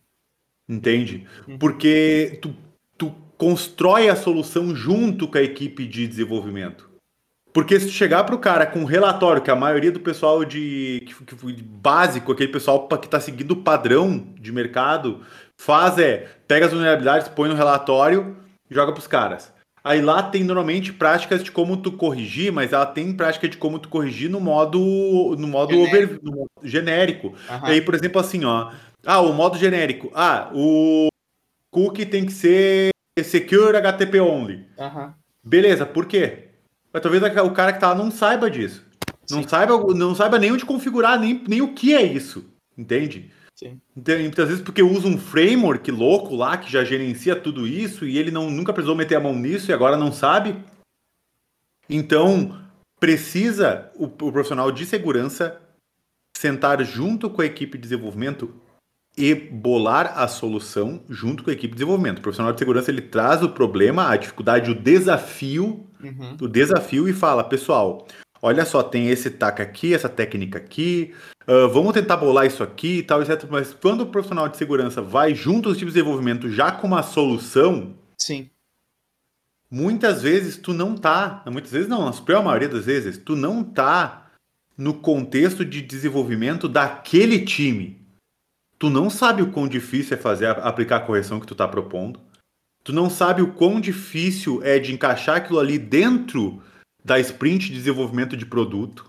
Entende? 0.68 1.26
Uhum. 1.46 1.58
Porque 1.58 2.38
tu, 2.42 2.54
tu 2.98 3.14
constrói 3.38 4.08
a 4.08 4.16
solução 4.16 4.74
junto 4.74 5.28
com 5.28 5.38
a 5.38 5.42
equipe 5.42 5.86
de 5.86 6.06
desenvolvimento. 6.06 6.86
Porque 7.52 7.80
se 7.80 7.86
tu 7.86 7.92
chegar 7.92 8.22
para 8.24 8.34
o 8.34 8.38
cara 8.38 8.66
com 8.66 8.80
um 8.80 8.84
relatório, 8.84 9.40
que 9.40 9.50
a 9.50 9.56
maioria 9.56 9.90
do 9.90 10.00
pessoal 10.00 10.44
de, 10.44 11.02
que, 11.06 11.24
que, 11.24 11.62
básico, 11.62 12.30
aquele 12.30 12.52
pessoal 12.52 12.86
que 12.86 13.06
está 13.06 13.18
seguindo 13.18 13.52
o 13.52 13.62
padrão 13.62 14.26
de 14.38 14.52
mercado, 14.52 15.22
faz 15.56 15.98
é, 15.98 16.28
pega 16.46 16.66
as 16.66 16.72
vulnerabilidades, 16.72 17.28
põe 17.28 17.48
no 17.48 17.54
relatório 17.54 18.36
e 18.70 18.74
joga 18.74 18.92
para 18.92 19.00
os 19.00 19.06
caras. 19.06 19.55
Aí 19.86 20.02
lá 20.02 20.20
tem 20.20 20.42
normalmente 20.42 20.92
práticas 20.92 21.44
de 21.44 21.52
como 21.52 21.76
tu 21.76 21.92
corrigir, 21.92 22.50
mas 22.50 22.72
ela 22.72 22.84
tem 22.84 23.12
prática 23.12 23.48
de 23.48 23.56
como 23.56 23.78
tu 23.78 23.88
corrigir 23.88 24.28
no 24.28 24.40
modo 24.40 24.80
no 25.38 25.46
modo, 25.46 25.72
genérico. 25.72 26.14
Over, 26.14 26.20
no 26.24 26.32
modo 26.32 26.50
genérico. 26.60 27.28
Uhum. 27.28 27.34
aí, 27.62 27.80
por 27.80 27.94
exemplo, 27.94 28.20
assim, 28.20 28.44
ó. 28.44 28.72
Ah, 29.04 29.20
o 29.20 29.32
modo 29.32 29.56
genérico. 29.56 30.10
Ah, 30.12 30.50
o 30.52 31.06
cookie 31.70 32.04
tem 32.04 32.26
que 32.26 32.32
ser 32.32 32.90
secure 33.22 33.76
HTTP 33.76 34.18
only. 34.18 34.66
Uhum. 34.76 35.12
Beleza, 35.44 35.86
por 35.86 36.06
quê? 36.06 36.48
Mas 36.92 37.00
talvez 37.00 37.22
o 37.22 37.52
cara 37.52 37.72
que 37.72 37.78
tá 37.78 37.90
lá 37.90 37.94
não 37.94 38.10
saiba 38.10 38.50
disso. 38.50 38.84
Não 39.30 39.46
saiba, 39.46 39.78
não 39.94 40.16
saiba 40.16 40.36
nem 40.36 40.50
onde 40.50 40.66
configurar, 40.66 41.16
nem, 41.20 41.44
nem 41.46 41.62
o 41.62 41.74
que 41.74 41.94
é 41.94 42.02
isso. 42.02 42.44
Entende? 42.76 43.30
Sim. 43.56 43.80
Então, 43.96 44.18
muitas 44.18 44.48
vezes 44.48 44.62
porque 44.62 44.82
usa 44.82 45.08
um 45.08 45.16
framework 45.16 45.90
louco 45.90 46.36
lá 46.36 46.58
que 46.58 46.70
já 46.70 46.84
gerencia 46.84 47.34
tudo 47.34 47.66
isso 47.66 48.04
e 48.04 48.18
ele 48.18 48.30
não, 48.30 48.50
nunca 48.50 48.72
precisou 48.72 48.94
meter 48.94 49.16
a 49.16 49.20
mão 49.20 49.34
nisso 49.34 49.70
e 49.70 49.74
agora 49.74 49.96
não 49.96 50.12
sabe. 50.12 50.62
Então, 51.88 52.62
precisa 53.00 53.90
o, 53.94 54.04
o 54.04 54.08
profissional 54.32 54.70
de 54.70 54.84
segurança 54.84 55.60
sentar 56.36 56.84
junto 56.84 57.30
com 57.30 57.40
a 57.40 57.46
equipe 57.46 57.78
de 57.78 57.82
desenvolvimento 57.82 58.54
e 59.16 59.34
bolar 59.34 60.18
a 60.18 60.28
solução 60.28 61.02
junto 61.08 61.42
com 61.42 61.48
a 61.48 61.52
equipe 61.54 61.72
de 61.72 61.76
desenvolvimento. 61.76 62.18
O 62.18 62.22
profissional 62.22 62.52
de 62.52 62.58
segurança 62.58 62.90
ele 62.90 63.00
traz 63.00 63.42
o 63.42 63.48
problema, 63.48 64.10
a 64.10 64.16
dificuldade, 64.18 64.70
o 64.70 64.74
desafio, 64.74 65.86
uhum. 65.98 66.36
o 66.42 66.46
desafio 66.46 67.08
e 67.08 67.14
fala, 67.14 67.42
pessoal, 67.42 68.06
olha 68.46 68.64
só, 68.64 68.80
tem 68.80 69.08
esse 69.08 69.28
tac 69.28 69.60
aqui, 69.60 69.92
essa 69.92 70.08
técnica 70.08 70.56
aqui, 70.58 71.12
uh, 71.48 71.68
vamos 71.68 71.92
tentar 71.92 72.16
bolar 72.16 72.46
isso 72.46 72.62
aqui 72.62 72.98
e 72.98 73.02
tal, 73.02 73.20
etc. 73.20 73.44
Mas 73.50 73.74
quando 73.74 74.02
o 74.02 74.06
profissional 74.06 74.48
de 74.48 74.56
segurança 74.56 75.02
vai 75.02 75.34
junto 75.34 75.68
aos 75.68 75.76
tipos 75.76 75.92
de 75.92 75.98
desenvolvimento 75.98 76.48
já 76.48 76.70
com 76.70 76.86
uma 76.86 77.02
solução, 77.02 77.96
sim. 78.16 78.48
Muitas 79.68 80.22
vezes 80.22 80.56
tu 80.56 80.72
não 80.72 80.94
tá, 80.94 81.42
muitas 81.50 81.72
vezes 81.72 81.88
não, 81.88 82.04
na 82.04 82.12
superior 82.12 82.44
maioria 82.44 82.68
das 82.68 82.86
vezes, 82.86 83.18
tu 83.18 83.34
não 83.34 83.64
tá 83.64 84.30
no 84.78 84.94
contexto 84.94 85.64
de 85.64 85.82
desenvolvimento 85.82 86.68
daquele 86.68 87.44
time. 87.44 88.00
Tu 88.78 88.88
não 88.88 89.10
sabe 89.10 89.42
o 89.42 89.50
quão 89.50 89.66
difícil 89.66 90.16
é 90.16 90.20
fazer 90.20 90.46
aplicar 90.46 90.98
a 90.98 91.00
correção 91.00 91.40
que 91.40 91.46
tu 91.46 91.54
está 91.54 91.66
propondo. 91.66 92.20
Tu 92.84 92.92
não 92.92 93.10
sabe 93.10 93.42
o 93.42 93.54
quão 93.54 93.80
difícil 93.80 94.62
é 94.62 94.78
de 94.78 94.92
encaixar 94.92 95.38
aquilo 95.38 95.58
ali 95.58 95.78
dentro 95.78 96.62
da 97.06 97.20
sprint 97.20 97.68
de 97.68 97.74
desenvolvimento 97.76 98.36
de 98.36 98.44
produto. 98.44 99.06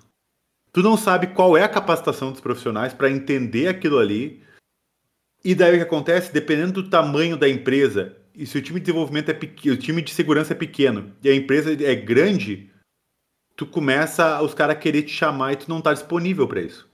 Tu 0.71 0.83
não 0.83 0.95
sabe 0.95 1.27
qual 1.27 1.57
é 1.57 1.63
a 1.63 1.69
capacitação 1.69 2.31
dos 2.31 2.39
profissionais 2.39 2.93
para 2.93 3.09
entender 3.09 3.67
aquilo 3.67 3.97
ali. 3.97 4.43
E 5.43 5.55
daí 5.55 5.73
o 5.73 5.77
que 5.77 5.83
acontece? 5.83 6.31
Dependendo 6.31 6.83
do 6.83 6.89
tamanho 6.89 7.35
da 7.35 7.49
empresa, 7.49 8.15
e 8.35 8.45
se 8.45 8.55
o 8.55 8.61
time 8.61 8.79
de 8.79 8.85
desenvolvimento 8.85 9.29
é 9.29 9.33
pequeno, 9.33 9.73
o 9.73 9.79
time 9.79 10.03
de 10.03 10.11
segurança 10.11 10.53
é 10.53 10.55
pequeno 10.55 11.11
e 11.23 11.29
a 11.29 11.35
empresa 11.35 11.73
é 11.73 11.95
grande, 11.95 12.69
tu 13.55 13.65
começa 13.65 14.39
os 14.43 14.53
caras 14.53 14.77
querer 14.77 15.01
te 15.01 15.11
chamar 15.11 15.53
e 15.53 15.55
tu 15.55 15.67
não 15.67 15.81
tá 15.81 15.91
disponível 15.91 16.47
para 16.47 16.61
isso. 16.61 16.87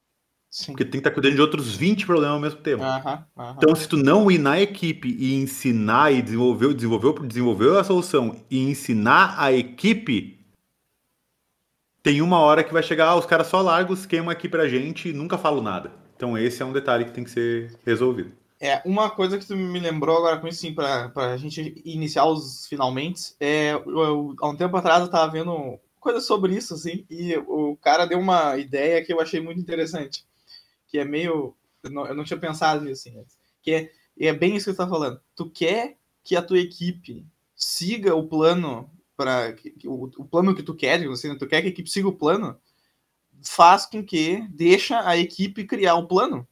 Sim. 0.49 0.67
Porque 0.71 0.85
tem 0.85 0.91
que 0.91 0.97
estar 0.99 1.09
tá 1.09 1.13
cuidando 1.15 1.35
de 1.35 1.41
outros 1.41 1.75
20 1.75 2.05
problemas 2.05 2.35
ao 2.35 2.39
mesmo 2.39 2.61
tempo. 2.61 2.83
Então, 3.57 3.75
se 3.75 3.89
tu 3.89 3.97
não 3.97 4.31
ir 4.31 4.37
na 4.37 4.61
equipe 4.61 5.17
e 5.19 5.33
ensinar 5.33 6.13
e 6.13 6.21
desenvolver, 6.21 6.73
desenvolver, 6.73 7.27
desenvolver 7.27 7.77
a 7.77 7.83
solução 7.83 8.39
e 8.49 8.59
ensinar 8.59 9.35
a 9.37 9.51
equipe, 9.51 10.42
tem 12.03 12.21
uma 12.21 12.39
hora 12.39 12.63
que 12.63 12.73
vai 12.73 12.83
chegar, 12.83 13.07
ah, 13.07 13.15
os 13.15 13.25
caras 13.25 13.47
só 13.47 13.61
largam 13.61 13.91
o 13.91 13.97
esquema 13.97 14.33
aqui 14.33 14.49
pra 14.49 14.67
gente 14.67 15.07
e 15.07 15.13
nunca 15.13 15.37
falam 15.37 15.63
nada. 15.63 15.91
Então, 16.15 16.37
esse 16.37 16.61
é 16.61 16.65
um 16.65 16.73
detalhe 16.73 17.05
que 17.05 17.13
tem 17.13 17.23
que 17.23 17.31
ser 17.31 17.73
resolvido. 17.85 18.33
É, 18.59 18.81
uma 18.85 19.09
coisa 19.09 19.37
que 19.37 19.45
tu 19.45 19.55
me 19.55 19.79
lembrou 19.79 20.17
agora 20.17 20.37
com 20.37 20.47
isso, 20.47 20.59
sim, 20.59 20.73
pra, 20.73 21.09
pra 21.09 21.37
gente 21.37 21.81
iniciar 21.85 22.25
os 22.25 22.67
finalmente, 22.67 23.33
é, 23.39 23.73
eu, 23.73 23.83
eu, 23.85 24.35
há 24.41 24.49
um 24.49 24.55
tempo 24.55 24.75
atrás 24.75 25.01
eu 25.01 25.09
tava 25.09 25.31
vendo 25.31 25.79
coisa 25.99 26.19
sobre 26.19 26.53
isso, 26.53 26.73
assim, 26.73 27.05
e 27.09 27.35
o 27.47 27.77
cara 27.77 28.05
deu 28.05 28.19
uma 28.19 28.57
ideia 28.57 29.03
que 29.03 29.11
eu 29.11 29.21
achei 29.21 29.41
muito 29.41 29.59
interessante, 29.59 30.25
que 30.87 30.97
é 30.97 31.05
meio, 31.05 31.55
eu 31.81 31.89
não, 31.89 32.07
eu 32.07 32.15
não 32.15 32.23
tinha 32.23 32.39
pensado 32.39 32.83
nisso, 32.83 33.09
assim, 33.09 33.25
que 33.61 33.71
é, 33.71 33.91
é 34.19 34.33
bem 34.33 34.55
isso 34.55 34.65
que 34.65 34.71
você 34.71 34.77
tá 34.77 34.87
falando, 34.87 35.19
tu 35.35 35.49
quer 35.49 35.97
que 36.23 36.35
a 36.35 36.41
tua 36.41 36.59
equipe 36.59 37.25
siga 37.55 38.15
o 38.15 38.27
plano 38.27 38.89
para 39.15 39.55
o, 39.85 40.05
o, 40.17 40.25
plano 40.25 40.55
que 40.55 40.63
tu 40.63 40.73
quer, 40.73 41.01
assim, 41.07 41.37
tu 41.37 41.47
quer 41.47 41.61
que 41.61 41.67
a 41.67 41.71
equipe 41.71 41.89
siga 41.89 42.07
o 42.07 42.15
plano, 42.15 42.57
faz 43.41 43.85
com 43.85 44.03
que 44.03 44.47
deixa 44.49 45.07
a 45.07 45.17
equipe 45.17 45.65
criar 45.65 45.95
o 45.95 46.07
plano 46.07 46.47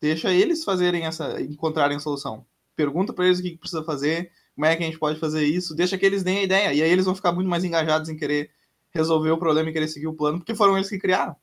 Deixa 0.00 0.32
eles 0.32 0.64
fazerem 0.64 1.04
essa, 1.04 1.40
encontrarem 1.40 1.96
a 1.96 2.00
solução. 2.00 2.46
Pergunta 2.76 3.12
para 3.12 3.26
eles 3.26 3.40
o 3.40 3.42
que, 3.42 3.56
precisa 3.56 3.82
fazer, 3.82 4.30
como 4.54 4.64
é 4.64 4.76
que 4.76 4.82
a 4.84 4.86
gente 4.86 4.98
pode 4.98 5.18
fazer 5.18 5.44
isso, 5.44 5.74
deixa 5.74 5.98
que 5.98 6.06
eles 6.06 6.22
deem 6.22 6.38
a 6.38 6.42
ideia. 6.44 6.72
E 6.72 6.82
aí 6.82 6.90
eles 6.90 7.04
vão 7.04 7.14
ficar 7.14 7.32
muito 7.32 7.48
mais 7.48 7.64
engajados 7.64 8.08
em 8.08 8.16
querer 8.16 8.50
resolver 8.90 9.30
o 9.30 9.38
problema 9.38 9.70
e 9.70 9.72
querer 9.72 9.88
seguir 9.88 10.06
o 10.06 10.14
plano, 10.14 10.38
porque 10.38 10.54
foram 10.54 10.76
eles 10.76 10.88
que 10.88 10.98
criaram. 10.98 11.34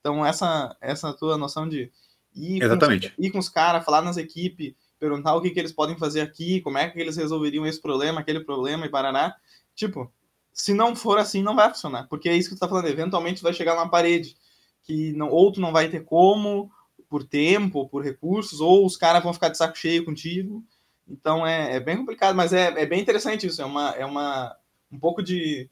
Então, 0.00 0.24
essa, 0.24 0.76
essa 0.80 1.12
tua 1.12 1.36
noção 1.36 1.68
de 1.68 1.90
ir 2.32 2.62
Exatamente. 2.62 3.10
com, 3.10 3.22
ir 3.22 3.30
com 3.30 3.38
os 3.38 3.48
caras, 3.48 3.84
falar 3.84 4.02
nas 4.02 4.16
equipes, 4.16 4.74
perguntar 5.00 5.34
o 5.34 5.42
que, 5.42 5.50
que 5.50 5.58
eles 5.58 5.72
podem 5.72 5.98
fazer 5.98 6.20
aqui, 6.20 6.60
como 6.60 6.78
é 6.78 6.88
que 6.88 7.00
eles 7.00 7.16
resolveriam 7.16 7.66
esse 7.66 7.80
problema, 7.82 8.20
aquele 8.20 8.40
problema 8.40 8.86
e 8.86 8.88
paraná. 8.88 9.34
Tipo, 9.76 10.10
se 10.52 10.74
não 10.74 10.96
for 10.96 11.18
assim, 11.18 11.42
não 11.42 11.54
vai 11.54 11.68
funcionar. 11.68 12.08
Porque 12.08 12.28
é 12.28 12.34
isso 12.34 12.48
que 12.48 12.56
tu 12.56 12.58
tá 12.58 12.68
falando. 12.68 12.88
Eventualmente 12.88 13.42
vai 13.42 13.52
chegar 13.52 13.74
numa 13.74 13.90
parede 13.90 14.36
que 14.82 15.12
não, 15.12 15.28
ou 15.28 15.52
tu 15.52 15.60
não 15.60 15.72
vai 15.72 15.88
ter 15.88 16.04
como, 16.04 16.70
por 17.08 17.22
tempo, 17.22 17.88
por 17.88 18.02
recursos, 18.02 18.60
ou 18.60 18.86
os 18.86 18.96
caras 18.96 19.22
vão 19.22 19.34
ficar 19.34 19.50
de 19.50 19.58
saco 19.58 19.76
cheio 19.76 20.04
contigo. 20.04 20.64
Então 21.06 21.46
é, 21.46 21.76
é 21.76 21.80
bem 21.80 21.96
complicado, 21.96 22.34
mas 22.34 22.52
é, 22.52 22.68
é 22.80 22.86
bem 22.86 23.00
interessante 23.00 23.46
isso. 23.46 23.60
É 23.60 23.64
uma, 23.64 23.90
é 23.90 24.04
uma 24.04 24.56
um 24.90 24.98
pouco 24.98 25.22
de 25.22 25.68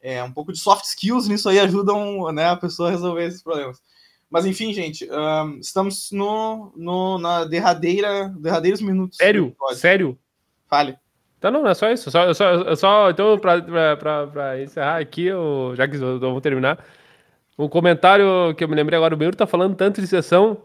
é, 0.00 0.22
um 0.22 0.32
pouco 0.32 0.52
de 0.52 0.58
soft 0.58 0.84
skills 0.84 1.28
nisso 1.28 1.48
aí 1.48 1.58
ajudam 1.58 2.32
né, 2.32 2.48
a 2.48 2.56
pessoa 2.56 2.88
a 2.88 2.92
resolver 2.92 3.26
esses 3.26 3.42
problemas. 3.42 3.80
Mas 4.30 4.46
enfim, 4.46 4.72
gente, 4.72 5.08
um, 5.10 5.58
estamos 5.58 6.10
no, 6.12 6.72
no, 6.76 7.18
na 7.18 7.44
derradeira, 7.44 8.28
derradeiros 8.38 8.80
minutos. 8.80 9.18
Sério? 9.18 9.56
Sério? 9.74 10.18
Fale. 10.68 10.96
Então 11.40 11.50
não, 11.50 11.66
é 11.66 11.72
só 11.72 11.90
isso. 11.90 12.10
Só, 12.10 12.34
só, 12.34 12.74
só 12.76 13.10
então, 13.10 13.38
para 13.38 14.62
encerrar 14.62 14.98
aqui, 14.98 15.24
eu, 15.24 15.72
já 15.74 15.88
que 15.88 15.96
vamos 15.96 16.42
terminar, 16.42 16.78
um 17.58 17.66
comentário 17.66 18.54
que 18.54 18.62
eu 18.62 18.68
me 18.68 18.76
lembrei 18.76 18.98
agora, 18.98 19.14
o 19.14 19.16
Benhur 19.16 19.34
tá 19.34 19.46
falando 19.46 19.74
tanto 19.74 20.02
de 20.02 20.06
sessão. 20.06 20.58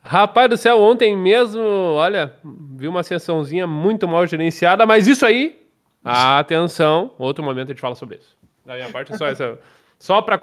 Rapaz 0.00 0.48
do 0.48 0.56
céu, 0.56 0.80
ontem 0.80 1.16
mesmo, 1.16 1.60
olha, 1.60 2.32
vi 2.76 2.86
uma 2.86 3.02
sessãozinha 3.02 3.66
muito 3.66 4.06
mal 4.06 4.24
gerenciada, 4.24 4.86
mas 4.86 5.08
isso 5.08 5.26
aí, 5.26 5.60
atenção, 6.04 7.10
outro 7.18 7.44
momento 7.44 7.66
a 7.66 7.72
gente 7.72 7.80
fala 7.80 7.96
sobre 7.96 8.18
isso. 8.18 8.36
Da 8.64 8.74
minha 8.74 8.88
parte, 8.88 9.16
só 9.18 9.26
essa. 9.26 9.58
Só 9.98 10.22
para 10.22 10.38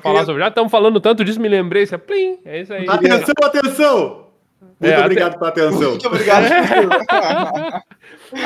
falar 0.00 0.24
sobre. 0.24 0.40
Já 0.40 0.48
estamos 0.48 0.70
falando 0.70 0.98
tanto 1.00 1.22
disso, 1.22 1.38
me 1.38 1.48
lembrei. 1.48 1.82
Isso 1.82 1.94
é, 1.94 1.98
plim, 1.98 2.38
é 2.46 2.62
isso 2.62 2.72
aí. 2.72 2.86
Atenção, 2.88 3.34
atenção! 3.42 4.31
Muito 4.62 4.84
é, 4.84 4.98
obrigado 5.00 5.38
pela 5.38 5.48
atenção. 5.50 5.90
Muito 5.90 6.06
obrigado. 6.06 6.44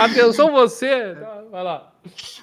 atenção, 0.01 0.53
você. 0.53 1.17
Vai 1.51 1.63
lá. 1.63 1.93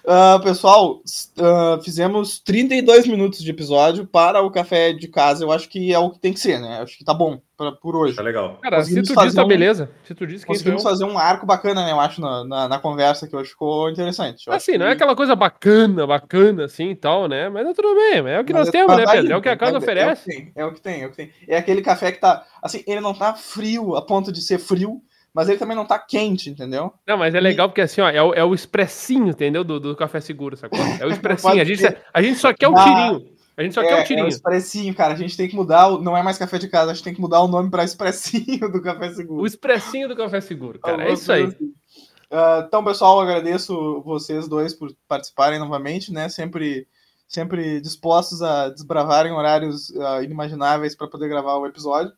Uh, 0.03 0.43
pessoal, 0.43 0.95
uh, 0.97 1.81
fizemos 1.83 2.39
32 2.39 3.07
minutos 3.07 3.41
de 3.41 3.49
episódio 3.49 4.05
para 4.05 4.41
o 4.41 4.51
café 4.51 4.91
de 4.93 5.07
casa. 5.07 5.43
Eu 5.43 5.51
acho 5.51 5.69
que 5.69 5.93
é 5.93 5.99
o 5.99 6.09
que 6.09 6.19
tem 6.19 6.33
que 6.33 6.39
ser, 6.39 6.59
né? 6.59 6.81
Acho 6.81 6.97
que 6.97 7.05
tá 7.05 7.13
bom 7.13 7.41
pra, 7.57 7.71
por 7.71 7.95
hoje. 7.95 8.15
Tá 8.15 8.21
legal. 8.21 8.57
Cara, 8.61 8.83
se 8.83 8.93
tu 8.95 9.01
diz, 9.01 9.33
tá 9.33 9.43
um, 9.43 9.47
beleza. 9.47 9.89
Se 10.03 10.13
tu 10.13 10.27
diz 10.27 10.41
que 10.41 10.47
Conseguimos 10.47 10.83
fazer 10.83 11.05
um 11.05 11.17
arco 11.17 11.45
bacana, 11.45 11.85
né? 11.85 11.91
Eu 11.91 11.99
acho, 11.99 12.19
na, 12.19 12.43
na, 12.43 12.67
na 12.67 12.79
conversa 12.79 13.27
que 13.27 13.35
hoje 13.35 13.51
ficou 13.51 13.89
interessante. 13.89 14.47
Eu 14.47 14.53
assim, 14.53 14.77
não 14.77 14.85
é 14.85 14.89
que... 14.89 14.93
é 14.93 14.95
aquela 14.95 15.15
coisa 15.15 15.35
bacana, 15.35 16.05
bacana, 16.05 16.65
assim 16.65 16.89
e 16.89 16.95
tal, 16.95 17.27
né? 17.27 17.49
Mas 17.49 17.67
é 17.67 17.73
tudo 17.73 17.95
bem. 17.95 18.29
É 18.29 18.39
o 18.39 18.43
que 18.43 18.53
Mas 18.53 18.61
nós 18.61 18.67
é 18.69 18.71
temos, 18.71 18.97
né, 18.97 19.05
Pedro? 19.09 19.33
É 19.33 19.37
o 19.37 19.41
que 19.41 19.49
a 19.49 19.57
casa 19.57 19.75
é, 19.75 19.77
oferece. 19.77 20.51
É 20.55 20.65
o 20.65 20.73
que 20.73 20.81
tem, 20.81 21.01
é 21.01 21.05
o 21.07 21.09
que 21.09 21.17
tem. 21.17 21.31
É 21.47 21.57
aquele 21.57 21.81
café 21.81 22.11
que 22.11 22.19
tá. 22.19 22.45
Assim, 22.61 22.83
ele 22.85 23.01
não 23.01 23.13
tá 23.13 23.33
frio 23.33 23.95
a 23.95 24.01
ponto 24.01 24.31
de 24.31 24.41
ser 24.41 24.59
frio 24.59 25.01
mas 25.33 25.49
ele 25.49 25.57
também 25.57 25.75
não 25.75 25.85
tá 25.85 25.97
quente, 25.97 26.49
entendeu? 26.49 26.93
Não, 27.07 27.17
mas 27.17 27.33
é 27.33 27.39
legal 27.39 27.67
porque 27.67 27.81
assim, 27.81 28.01
ó, 28.01 28.09
é 28.09 28.21
o, 28.21 28.33
é 28.33 28.43
o 28.43 28.53
expressinho, 28.53 29.29
entendeu? 29.29 29.63
Do, 29.63 29.79
do 29.79 29.95
café 29.95 30.21
seguro, 30.21 30.55
sacou? 30.55 30.79
É 31.01 31.05
o 31.05 31.09
expressinho. 31.09 31.61
a, 31.61 31.65
gente, 31.65 31.97
a 32.13 32.21
gente 32.21 32.37
só 32.37 32.53
quer 32.53 32.67
o 32.67 32.77
ah, 32.77 32.83
tirinho. 32.83 33.33
A 33.57 33.63
gente 33.63 33.73
só 33.73 33.81
é, 33.81 33.87
quer 33.87 34.01
o 34.01 34.03
tirinho. 34.03 34.25
É 34.25 34.27
o 34.27 34.29
expressinho, 34.29 34.93
cara. 34.93 35.13
A 35.13 35.17
gente 35.17 35.35
tem 35.35 35.47
que 35.47 35.55
mudar. 35.55 35.87
O, 35.87 36.01
não 36.01 36.15
é 36.15 36.21
mais 36.21 36.37
café 36.37 36.59
de 36.59 36.67
casa, 36.67 36.91
a 36.91 36.93
gente 36.93 37.03
tem 37.03 37.13
que 37.13 37.21
mudar 37.21 37.41
o 37.41 37.47
nome 37.47 37.71
para 37.71 37.83
expressinho 37.83 38.69
do 38.71 38.81
café 38.81 39.11
seguro. 39.11 39.41
O 39.41 39.47
expressinho 39.47 40.07
do 40.07 40.15
café 40.15 40.39
seguro, 40.39 40.79
cara. 40.79 41.03
É 41.03 41.13
isso 41.13 41.31
aí. 41.31 41.45
Assim. 41.45 41.65
Uh, 41.65 42.65
então, 42.67 42.83
pessoal, 42.83 43.19
agradeço 43.19 44.01
vocês 44.01 44.47
dois 44.47 44.73
por 44.73 44.91
participarem 45.07 45.59
novamente, 45.59 46.11
né? 46.11 46.29
Sempre, 46.29 46.87
sempre 47.27 47.79
dispostos 47.81 48.41
a 48.41 48.69
desbravarem 48.69 49.31
horários 49.31 49.89
uh, 49.89 50.23
inimagináveis 50.23 50.95
para 50.95 51.07
poder 51.07 51.27
gravar 51.27 51.57
o 51.57 51.65
episódio. 51.65 52.11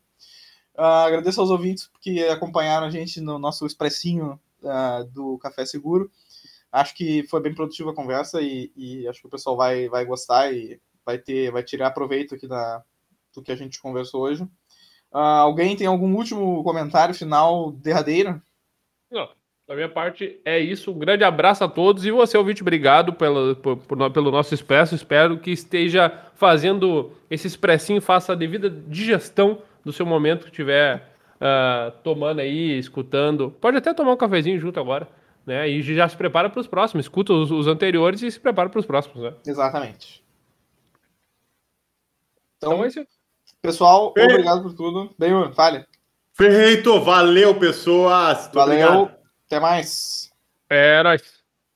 Uh, 0.77 0.81
agradeço 0.81 1.39
aos 1.39 1.49
ouvintes 1.49 1.89
que 2.01 2.23
acompanharam 2.27 2.87
a 2.87 2.89
gente 2.89 3.21
no 3.21 3.39
nosso 3.39 3.65
expressinho 3.65 4.39
uh, 4.61 5.05
do 5.05 5.37
Café 5.37 5.65
Seguro. 5.65 6.11
Acho 6.71 6.93
que 6.93 7.23
foi 7.29 7.39
bem 7.41 7.55
produtiva 7.55 7.91
a 7.91 7.95
conversa 7.95 8.41
e, 8.41 8.71
e, 8.75 9.07
acho 9.07 9.21
que 9.21 9.27
o 9.27 9.29
pessoal 9.29 9.55
vai, 9.55 9.87
vai 9.87 10.03
gostar 10.03 10.51
e 10.51 10.79
vai 11.05 11.17
ter, 11.17 11.49
vai 11.49 11.63
tirar 11.63 11.91
proveito 11.91 12.35
aqui 12.35 12.45
da, 12.45 12.83
do 13.33 13.41
que 13.41 13.51
a 13.51 13.55
gente 13.55 13.81
conversou 13.81 14.23
hoje. 14.23 14.43
Uh, 14.43 15.17
alguém 15.17 15.77
tem 15.77 15.87
algum 15.87 16.13
último 16.13 16.61
comentário 16.63 17.15
final 17.15 17.71
derradeiro? 17.71 18.41
Não. 19.09 19.29
Da 19.67 19.73
minha 19.73 19.89
parte 19.89 20.39
é 20.45 20.59
isso. 20.59 20.91
Um 20.91 20.99
grande 20.99 21.23
abraço 21.23 21.63
a 21.63 21.67
todos. 21.67 22.05
E 22.05 22.11
você, 22.11 22.37
ouvinte, 22.37 22.61
obrigado 22.61 23.13
pelo, 23.13 23.55
por, 23.55 23.77
por, 23.77 24.11
pelo 24.11 24.29
nosso 24.29 24.53
expresso. 24.53 24.93
Espero 24.93 25.39
que 25.39 25.49
esteja 25.49 26.11
fazendo 26.35 27.13
esse 27.31 27.47
expressinho, 27.47 27.99
faça 27.99 28.33
a 28.33 28.35
devida 28.35 28.69
digestão 28.69 29.61
do 29.85 29.93
seu 29.93 30.05
momento 30.05 30.45
que 30.45 30.49
estiver 30.49 31.15
uh, 31.35 31.91
tomando 32.03 32.41
aí, 32.41 32.77
escutando. 32.77 33.51
Pode 33.61 33.77
até 33.77 33.93
tomar 33.93 34.13
um 34.13 34.17
cafezinho 34.17 34.59
junto 34.59 34.79
agora, 34.79 35.07
né? 35.45 35.69
E 35.69 35.81
já 35.81 36.09
se 36.09 36.17
prepara 36.17 36.49
para 36.49 36.59
os 36.59 36.67
próximos. 36.67 37.05
Escuta 37.05 37.31
os, 37.31 37.51
os, 37.51 37.67
anteriores 37.67 38.21
e 38.23 38.31
se 38.31 38.39
prepara 38.39 38.67
para 38.67 38.79
os 38.79 38.85
próximos, 38.85 39.23
né? 39.23 39.33
Exatamente. 39.45 40.23
Então, 42.57 42.73
então 42.73 42.83
é 42.83 42.87
isso. 42.87 43.05
Pessoal, 43.61 44.07
obrigado 44.09 44.63
por 44.63 44.73
tudo. 44.73 45.13
Bem, 45.17 45.31
fale. 45.53 45.85
Feito, 46.33 46.99
valeu, 47.01 47.55
pessoas. 47.55 48.49
Valeu. 48.53 48.87
Obrigado. 48.87 49.15
Até 49.45 49.59
mais. 49.59 50.31
É 50.69 51.03
nóis. 51.03 51.44